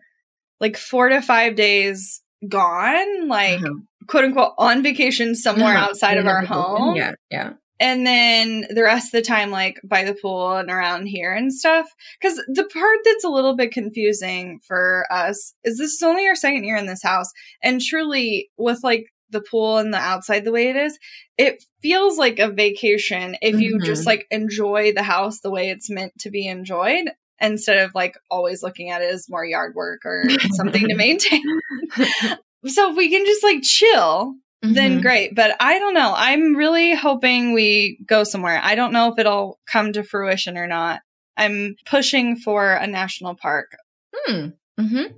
like 0.60 0.77
4 0.77 1.10
to 1.10 1.21
5 1.21 1.56
days 1.56 2.21
gone, 2.47 3.27
like 3.27 3.60
Uh-huh. 3.62 3.73
quote 4.08 4.25
unquote 4.25 4.54
on 4.58 4.84
vacation 4.84 5.36
somewhere 5.36 5.75
Uh-huh. 5.75 5.86
outside 5.89 6.17
of 6.17 6.25
our 6.27 6.41
home. 6.43 6.95
Yeah, 6.95 7.13
yeah. 7.30 7.54
And 7.82 8.06
then 8.06 8.67
the 8.70 8.84
rest 8.84 9.08
of 9.08 9.12
the 9.12 9.28
time 9.28 9.50
like 9.50 9.82
by 9.84 10.04
the 10.06 10.13
pool 10.13 10.56
and 10.56 10.70
around 10.70 11.08
here 11.08 11.34
and 11.34 11.52
stuff. 11.52 11.88
Cuz 12.22 12.36
the 12.48 12.63
part 12.65 13.00
that's 13.04 13.24
a 13.26 13.30
little 13.30 13.56
bit 13.56 13.72
confusing 13.74 14.60
for 14.65 15.06
us 15.12 15.56
is 15.63 15.80
this 15.80 15.94
is 15.94 16.04
only 16.04 16.28
our 16.28 16.36
second 16.36 16.63
year 16.63 16.78
in 16.78 16.86
this 16.86 17.02
house 17.04 17.30
and 17.63 17.82
truly 17.82 18.50
with 18.58 18.80
like 18.84 19.06
the 19.32 19.41
pool 19.41 19.78
and 19.80 19.94
the 19.94 19.98
outside 19.98 20.44
the 20.46 20.52
way 20.52 20.70
it 20.70 20.76
is, 20.76 21.00
it 21.38 21.63
feels 21.82 22.17
like 22.17 22.38
a 22.38 22.50
vacation 22.52 23.36
if 23.41 23.60
you 23.60 23.78
Mhm. 23.78 23.86
just 23.86 24.06
like 24.06 24.28
enjoy 24.30 24.91
the 24.94 25.04
house 25.04 25.39
the 25.39 25.50
way 25.50 25.70
it's 25.70 25.89
meant 25.89 26.12
to 26.20 26.30
be 26.30 26.46
enjoyed 26.48 27.10
instead 27.39 27.78
of 27.78 27.96
like 27.96 28.15
always 28.30 28.62
looking 28.62 28.91
at 28.91 29.02
it 29.02 29.10
as 29.12 29.28
more 29.30 29.46
yard 29.46 29.74
work 29.74 30.06
or 30.06 30.26
something 30.54 30.88
to 30.88 30.96
maintain. 31.06 31.41
so 32.67 32.91
if 32.91 32.96
we 32.98 33.10
can 33.10 33.26
just 33.26 33.41
like 33.44 33.63
chill, 33.63 34.36
then 34.62 35.00
Mhm. 35.00 35.02
great. 35.02 35.36
But 35.36 35.56
I 35.60 35.80
don't 35.80 35.93
know. 35.93 36.13
I'm 36.15 36.56
really 36.56 36.93
hoping 36.95 37.54
we 37.54 38.00
go 38.06 38.24
somewhere. 38.24 38.60
I 38.63 38.76
don't 38.76 38.93
know 38.93 39.12
if 39.12 39.17
it'll 39.19 39.60
come 39.71 39.91
to 39.93 40.04
fruition 40.04 40.58
or 40.58 40.67
not. 40.67 41.02
I'm 41.38 41.76
pushing 41.86 42.36
for 42.38 42.74
a 42.74 42.86
national 42.88 43.36
park. 43.36 43.76
Hmm. 44.15 44.47
Mm-hmm. 44.80 45.13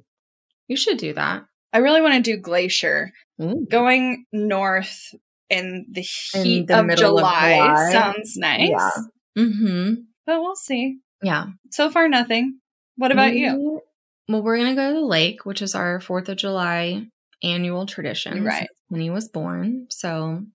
You 0.68 0.78
should 0.78 0.98
do 0.98 1.14
that. 1.14 1.44
I 1.74 1.80
really 1.80 2.02
want 2.02 2.14
to 2.16 2.22
do 2.22 2.38
Glacier. 2.38 3.12
Ooh. 3.42 3.66
Going 3.70 4.26
north 4.32 5.14
in 5.50 5.86
the 5.92 6.06
In 6.36 6.44
heat 6.44 6.68
the 6.68 6.80
of, 6.80 6.86
middle 6.86 7.18
of 7.18 7.22
July 7.22 7.58
July. 7.58 7.92
sounds 7.92 8.38
nice. 8.38 8.70
Yeah. 8.70 8.92
Mm-hmm. 9.38 9.94
But 10.26 10.42
we'll 10.42 10.56
see. 10.56 11.00
Yeah. 11.22 11.48
So 11.72 11.90
far, 11.90 12.08
nothing. 12.08 12.60
What 12.96 13.12
about 13.12 13.34
you? 13.34 13.82
Well, 14.30 14.42
we're 14.44 14.58
gonna 14.58 14.76
go 14.76 14.90
to 14.94 15.00
the 15.00 15.06
lake, 15.06 15.46
which 15.46 15.62
is 15.62 15.76
our 15.76 16.00
Fourth 16.00 16.30
of 16.30 16.38
July 16.38 17.08
annual 17.44 17.86
tradition. 17.86 18.44
Right. 18.44 18.68
When 18.90 19.02
he 19.02 19.10
was 19.10 19.30
born, 19.30 19.88
so 19.90 20.46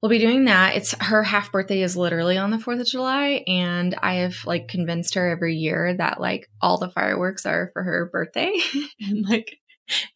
we'll 0.00 0.10
be 0.10 0.18
doing 0.18 0.46
that. 0.46 0.76
It's 0.76 0.94
her 1.00 1.22
half 1.22 1.52
birthday 1.52 1.82
is 1.82 1.96
literally 1.96 2.38
on 2.38 2.50
the 2.50 2.58
Fourth 2.58 2.80
of 2.80 2.86
July, 2.86 3.44
and 3.46 3.94
I 4.00 4.14
have 4.16 4.36
like 4.44 4.68
convinced 4.68 5.14
her 5.14 5.28
every 5.28 5.56
year 5.56 5.94
that 5.94 6.20
like 6.20 6.48
all 6.60 6.78
the 6.78 6.90
fireworks 6.90 7.46
are 7.46 7.70
for 7.72 7.82
her 7.82 8.08
birthday, 8.10 8.52
and 9.00 9.24
like 9.28 9.58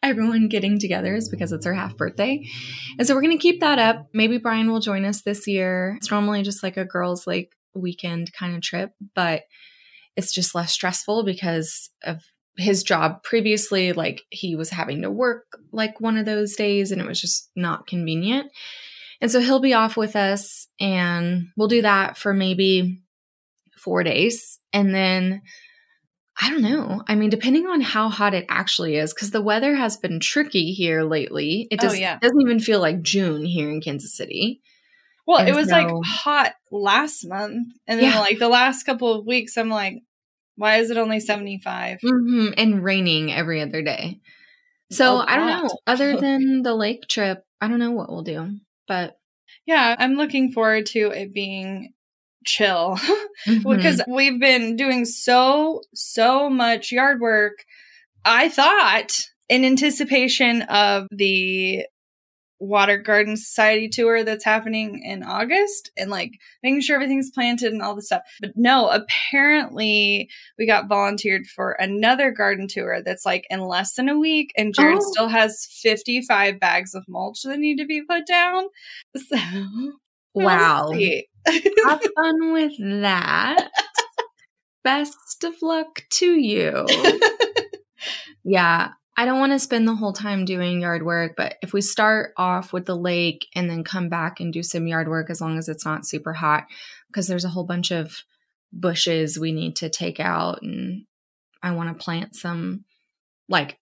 everyone 0.01 0.47
getting 0.47 0.79
together 0.79 1.15
is 1.15 1.29
because 1.29 1.51
it's 1.51 1.65
her 1.65 1.73
half 1.73 1.97
birthday. 1.97 2.43
And 2.97 3.07
so 3.07 3.15
we're 3.15 3.21
going 3.21 3.37
to 3.37 3.41
keep 3.41 3.59
that 3.61 3.79
up. 3.79 4.07
Maybe 4.13 4.37
Brian 4.37 4.71
will 4.71 4.79
join 4.79 5.05
us 5.05 5.21
this 5.21 5.47
year. 5.47 5.95
It's 5.97 6.11
normally 6.11 6.43
just 6.43 6.63
like 6.63 6.77
a 6.77 6.85
girls' 6.85 7.25
like 7.27 7.51
weekend 7.73 8.31
kind 8.33 8.55
of 8.55 8.61
trip, 8.61 8.91
but 9.15 9.43
it's 10.15 10.33
just 10.33 10.53
less 10.53 10.71
stressful 10.71 11.23
because 11.23 11.89
of 12.03 12.21
his 12.57 12.83
job 12.83 13.23
previously. 13.23 13.93
Like 13.93 14.21
he 14.29 14.55
was 14.55 14.69
having 14.69 15.01
to 15.01 15.09
work 15.11 15.45
like 15.71 15.99
one 15.99 16.17
of 16.17 16.25
those 16.25 16.55
days 16.55 16.91
and 16.91 17.01
it 17.01 17.07
was 17.07 17.19
just 17.19 17.49
not 17.55 17.87
convenient. 17.87 18.51
And 19.21 19.31
so 19.31 19.39
he'll 19.39 19.59
be 19.59 19.73
off 19.73 19.95
with 19.97 20.15
us 20.15 20.67
and 20.79 21.47
we'll 21.57 21.67
do 21.67 21.81
that 21.81 22.17
for 22.17 22.33
maybe 22.33 23.01
four 23.77 24.03
days. 24.03 24.59
And 24.73 24.93
then 24.93 25.41
I 26.41 26.49
don't 26.49 26.63
know. 26.63 27.03
I 27.07 27.13
mean, 27.15 27.29
depending 27.29 27.67
on 27.67 27.79
how 27.81 28.09
hot 28.09 28.33
it 28.33 28.45
actually 28.49 28.95
is, 28.95 29.13
because 29.13 29.29
the 29.31 29.41
weather 29.41 29.75
has 29.75 29.97
been 29.97 30.19
tricky 30.19 30.73
here 30.73 31.03
lately. 31.03 31.67
It 31.69 31.83
Oh, 31.83 31.93
yeah. 31.93 32.17
doesn't 32.19 32.41
even 32.41 32.59
feel 32.59 32.79
like 32.79 33.01
June 33.03 33.45
here 33.45 33.69
in 33.69 33.81
Kansas 33.81 34.17
City. 34.17 34.61
Well, 35.27 35.37
And 35.37 35.47
it 35.49 35.55
was 35.55 35.69
like 35.69 35.87
hot 36.05 36.53
last 36.71 37.23
month. 37.25 37.67
And 37.87 37.99
then 37.99 38.11
Yeah. 38.11 38.19
like 38.19 38.39
the 38.39 38.49
last 38.49 38.83
couple 38.83 39.13
of 39.13 39.25
weeks, 39.27 39.57
I'm 39.57 39.69
like, 39.69 40.01
why 40.55 40.77
is 40.77 40.91
it 40.91 40.97
only 40.97 41.19
75? 41.19 41.99
hmm 42.01 42.49
And 42.57 42.83
raining 42.83 43.31
every 43.31 43.61
other 43.61 43.81
day. 43.81 44.19
So 44.91 45.17
I 45.19 45.37
don't 45.37 45.47
know. 45.47 45.69
Other 45.87 46.15
than 46.21 46.61
the 46.61 46.75
lake 46.75 47.07
trip, 47.07 47.43
I 47.59 47.67
don't 47.67 47.79
know 47.79 47.91
what 47.91 48.09
we'll 48.09 48.23
do. 48.23 48.57
But 48.87 49.17
Yeah, 49.65 49.95
I'm 49.97 50.15
looking 50.15 50.51
forward 50.51 50.85
to 50.87 51.11
it 51.11 51.33
being 51.33 51.93
chill 52.45 52.97
mhm. 53.47 53.77
because 53.77 54.01
we've 54.07 54.39
been 54.39 54.75
doing 54.75 55.05
so 55.05 55.81
so 55.93 56.49
much 56.49 56.91
yard 56.91 57.21
work. 57.21 57.63
I 58.25 58.49
thought 58.49 59.11
in 59.49 59.65
anticipation 59.65 60.63
of 60.63 61.07
the 61.11 61.85
water 62.63 62.97
garden 62.97 63.35
society 63.37 63.89
tour 63.89 64.23
that's 64.23 64.45
happening 64.45 65.01
in 65.03 65.23
August 65.23 65.91
and 65.97 66.09
like 66.09 66.31
making 66.63 66.81
sure 66.81 66.95
everything's 66.95 67.31
planted 67.31 67.73
and 67.73 67.81
all 67.81 67.95
the 67.95 68.01
stuff. 68.01 68.21
But 68.41 68.51
no, 68.55 68.89
apparently 68.89 70.29
we 70.57 70.65
got 70.67 70.87
volunteered 70.87 71.45
for 71.47 71.71
another 71.73 72.31
garden 72.31 72.67
tour 72.67 73.01
that's 73.03 73.25
like 73.25 73.45
in 73.49 73.59
less 73.61 73.95
than 73.95 74.09
a 74.09 74.17
week 74.19 74.51
and 74.57 74.73
Jared 74.73 74.99
Oh. 75.01 75.11
still 75.11 75.27
has 75.27 75.67
55 75.81 76.59
bags 76.59 76.93
of 76.95 77.03
mulch 77.07 77.41
that 77.43 77.59
need 77.59 77.77
to 77.77 77.85
be 77.85 78.01
put 78.03 78.25
down. 78.25 78.65
So 79.29 79.37
Wow. 80.35 80.91
Have 81.85 82.01
fun 82.15 82.53
with 82.53 82.73
that. 82.79 83.69
Best 84.83 85.43
of 85.43 85.53
luck 85.61 86.03
to 86.11 86.25
you. 86.39 86.85
Yeah. 88.45 88.89
I 89.15 89.25
don't 89.25 89.39
want 89.39 89.51
to 89.51 89.59
spend 89.59 89.87
the 89.87 89.95
whole 89.95 90.13
time 90.13 90.43
doing 90.43 90.81
yard 90.81 91.03
work, 91.03 91.33
but 91.37 91.55
if 91.61 91.71
we 91.71 91.81
start 91.81 92.33
off 92.35 92.73
with 92.73 92.85
the 92.85 92.95
lake 92.95 93.45
and 93.53 93.69
then 93.69 93.83
come 93.83 94.09
back 94.09 94.39
and 94.39 94.51
do 94.51 94.63
some 94.63 94.87
yard 94.87 95.07
work 95.07 95.29
as 95.29 95.39
long 95.39 95.57
as 95.57 95.69
it's 95.69 95.85
not 95.85 96.07
super 96.07 96.33
hot, 96.33 96.65
because 97.07 97.27
there's 97.27 97.45
a 97.45 97.49
whole 97.49 97.65
bunch 97.65 97.91
of 97.91 98.23
bushes 98.71 99.37
we 99.37 99.51
need 99.51 99.75
to 99.75 99.89
take 99.89 100.19
out 100.19 100.63
and 100.63 101.05
I 101.61 101.71
want 101.71 101.95
to 101.95 102.03
plant 102.03 102.35
some 102.35 102.85
like 103.47 103.77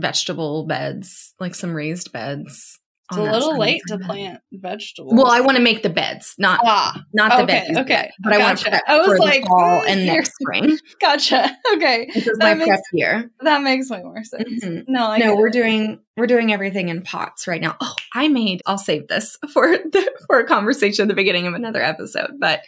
vegetable 0.00 0.64
beds, 0.64 1.34
like 1.40 1.54
some 1.54 1.74
raised 1.74 2.12
beds. 2.12 2.78
It's 3.10 3.18
a 3.18 3.22
little 3.22 3.58
late 3.58 3.82
to 3.88 3.98
plant 3.98 4.40
vegetables. 4.52 5.12
Well, 5.14 5.26
I 5.26 5.40
want 5.40 5.56
to 5.58 5.62
make 5.62 5.82
the 5.82 5.90
beds, 5.90 6.34
not 6.38 6.60
ah, 6.64 7.02
not 7.12 7.30
the 7.36 7.42
okay, 7.42 7.66
beds, 7.66 7.78
okay, 7.80 8.10
but 8.20 8.32
I 8.32 8.38
want 8.38 8.58
to 8.60 8.70
prep 8.70 8.82
I 8.86 8.96
was 8.98 9.06
for 9.08 9.14
the 9.16 9.20
like, 9.20 9.44
fall 9.46 9.82
mm, 9.82 9.86
and 9.88 10.06
next 10.06 10.32
spring. 10.40 10.78
gotcha. 10.98 11.50
Okay, 11.74 12.08
This 12.14 12.26
is 12.26 12.38
That 12.38 12.56
my 12.58 12.64
makes- 12.64 12.68
prep 12.68 12.80
year. 12.94 13.30
that 13.40 13.62
makes 13.62 13.90
way 13.90 14.02
more 14.02 14.24
sense. 14.24 14.64
Mhm. 14.64 14.84
No, 14.88 15.10
I 15.10 15.18
no, 15.18 15.36
we're 15.36 15.48
it. 15.48 15.52
doing 15.52 16.00
we're 16.16 16.26
doing 16.26 16.52
everything 16.54 16.88
in 16.88 17.02
pots 17.02 17.46
right 17.46 17.60
now. 17.60 17.76
Oh, 17.82 17.94
I 18.14 18.28
made. 18.28 18.62
I'll 18.66 18.78
save 18.78 19.08
this 19.08 19.36
for 19.52 19.76
the, 19.76 20.10
for 20.26 20.38
a 20.38 20.46
conversation 20.46 21.02
at 21.02 21.08
the 21.08 21.14
beginning 21.14 21.46
of 21.46 21.52
another 21.54 21.82
episode, 21.82 22.30
but. 22.38 22.60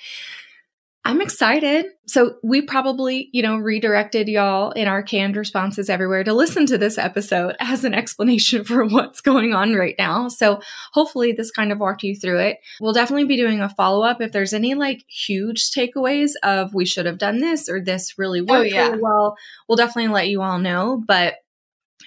I'm 1.07 1.21
excited. 1.21 1.87
So 2.07 2.37
we 2.43 2.63
probably, 2.63 3.29
you 3.33 3.43
know, 3.43 3.59
redirected 3.59 4.27
y'all 4.27 4.71
in 4.71 4.89
our 4.89 5.03
canned 5.03 5.37
responses 5.37 5.91
everywhere 5.91 6.25
to 6.25 6.33
listen 6.33 6.65
to 6.67 6.79
this 6.79 6.97
episode 6.97 7.57
as 7.61 7.85
an 7.85 7.93
explanation 7.93 8.65
for 8.65 8.85
what's 8.89 9.21
going 9.21 9.53
on 9.53 9.75
right 9.75 9.95
now. 9.99 10.29
So 10.29 10.61
hopefully 10.95 11.33
this 11.33 11.51
kind 11.51 11.73
of 11.73 11.79
walked 11.79 12.05
you 12.05 12.17
through 12.17 12.41
it. 12.41 12.59
We'll 12.81 12.95
definitely 12.95 13.27
be 13.27 13.37
doing 13.37 13.61
a 13.61 13.69
follow 13.69 14.03
up 14.03 14.23
if 14.23 14.33
there's 14.33 14.55
any 14.55 14.75
like 14.75 15.05
huge 15.07 15.71
takeaways 15.71 16.33
of 16.43 16.73
we 16.73 16.87
should 16.87 17.05
have 17.05 17.19
done 17.19 17.39
this 17.39 17.69
or 17.69 17.83
this 17.83 18.19
really 18.19 18.41
oh, 18.41 18.45
worked 18.45 18.73
yeah. 18.73 18.89
really 18.89 19.03
well. 19.03 19.37
We'll 19.69 19.77
definitely 19.77 20.13
let 20.13 20.29
you 20.29 20.41
all 20.41 20.59
know. 20.59 21.03
But 21.07 21.35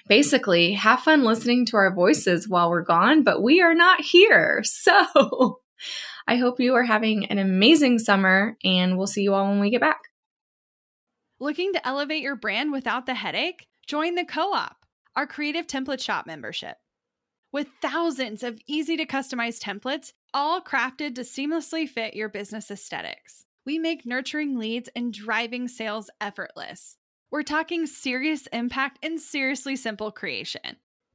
basically, 0.08 0.72
have 0.72 1.00
fun 1.00 1.22
listening 1.22 1.66
to 1.66 1.76
our 1.76 1.94
voices 1.94 2.48
while 2.48 2.68
we're 2.68 2.82
gone, 2.82 3.22
but 3.22 3.42
we 3.44 3.60
are 3.60 3.74
not 3.74 4.00
here. 4.00 4.64
So 4.72 5.60
I 6.28 6.36
hope 6.36 6.60
you 6.60 6.74
are 6.74 6.84
having 6.84 7.24
an 7.24 7.38
amazing 7.38 7.98
summer 7.98 8.58
and 8.62 8.98
we'll 8.98 9.06
see 9.06 9.22
you 9.22 9.32
all 9.32 9.48
when 9.48 9.60
we 9.60 9.70
get 9.70 9.80
back. 9.80 10.02
Looking 11.40 11.72
to 11.72 11.88
elevate 11.88 12.20
your 12.20 12.36
brand 12.36 12.70
without 12.70 13.06
the 13.06 13.14
headache? 13.14 13.66
Join 13.86 14.14
the 14.14 14.26
Co 14.26 14.52
op, 14.52 14.84
our 15.16 15.26
creative 15.26 15.66
template 15.66 16.02
shop 16.02 16.26
membership. 16.26 16.76
With 17.50 17.68
thousands 17.80 18.42
of 18.42 18.60
easy 18.66 18.94
to 18.98 19.06
customize 19.06 19.58
templates, 19.58 20.12
all 20.34 20.60
crafted 20.60 21.14
to 21.14 21.22
seamlessly 21.22 21.88
fit 21.88 22.12
your 22.12 22.28
business 22.28 22.70
aesthetics, 22.70 23.46
we 23.64 23.78
make 23.78 24.04
nurturing 24.04 24.58
leads 24.58 24.90
and 24.94 25.14
driving 25.14 25.66
sales 25.66 26.10
effortless. 26.20 26.98
We're 27.30 27.42
talking 27.42 27.86
serious 27.86 28.46
impact 28.48 28.98
and 29.02 29.18
seriously 29.18 29.76
simple 29.76 30.12
creation. 30.12 30.76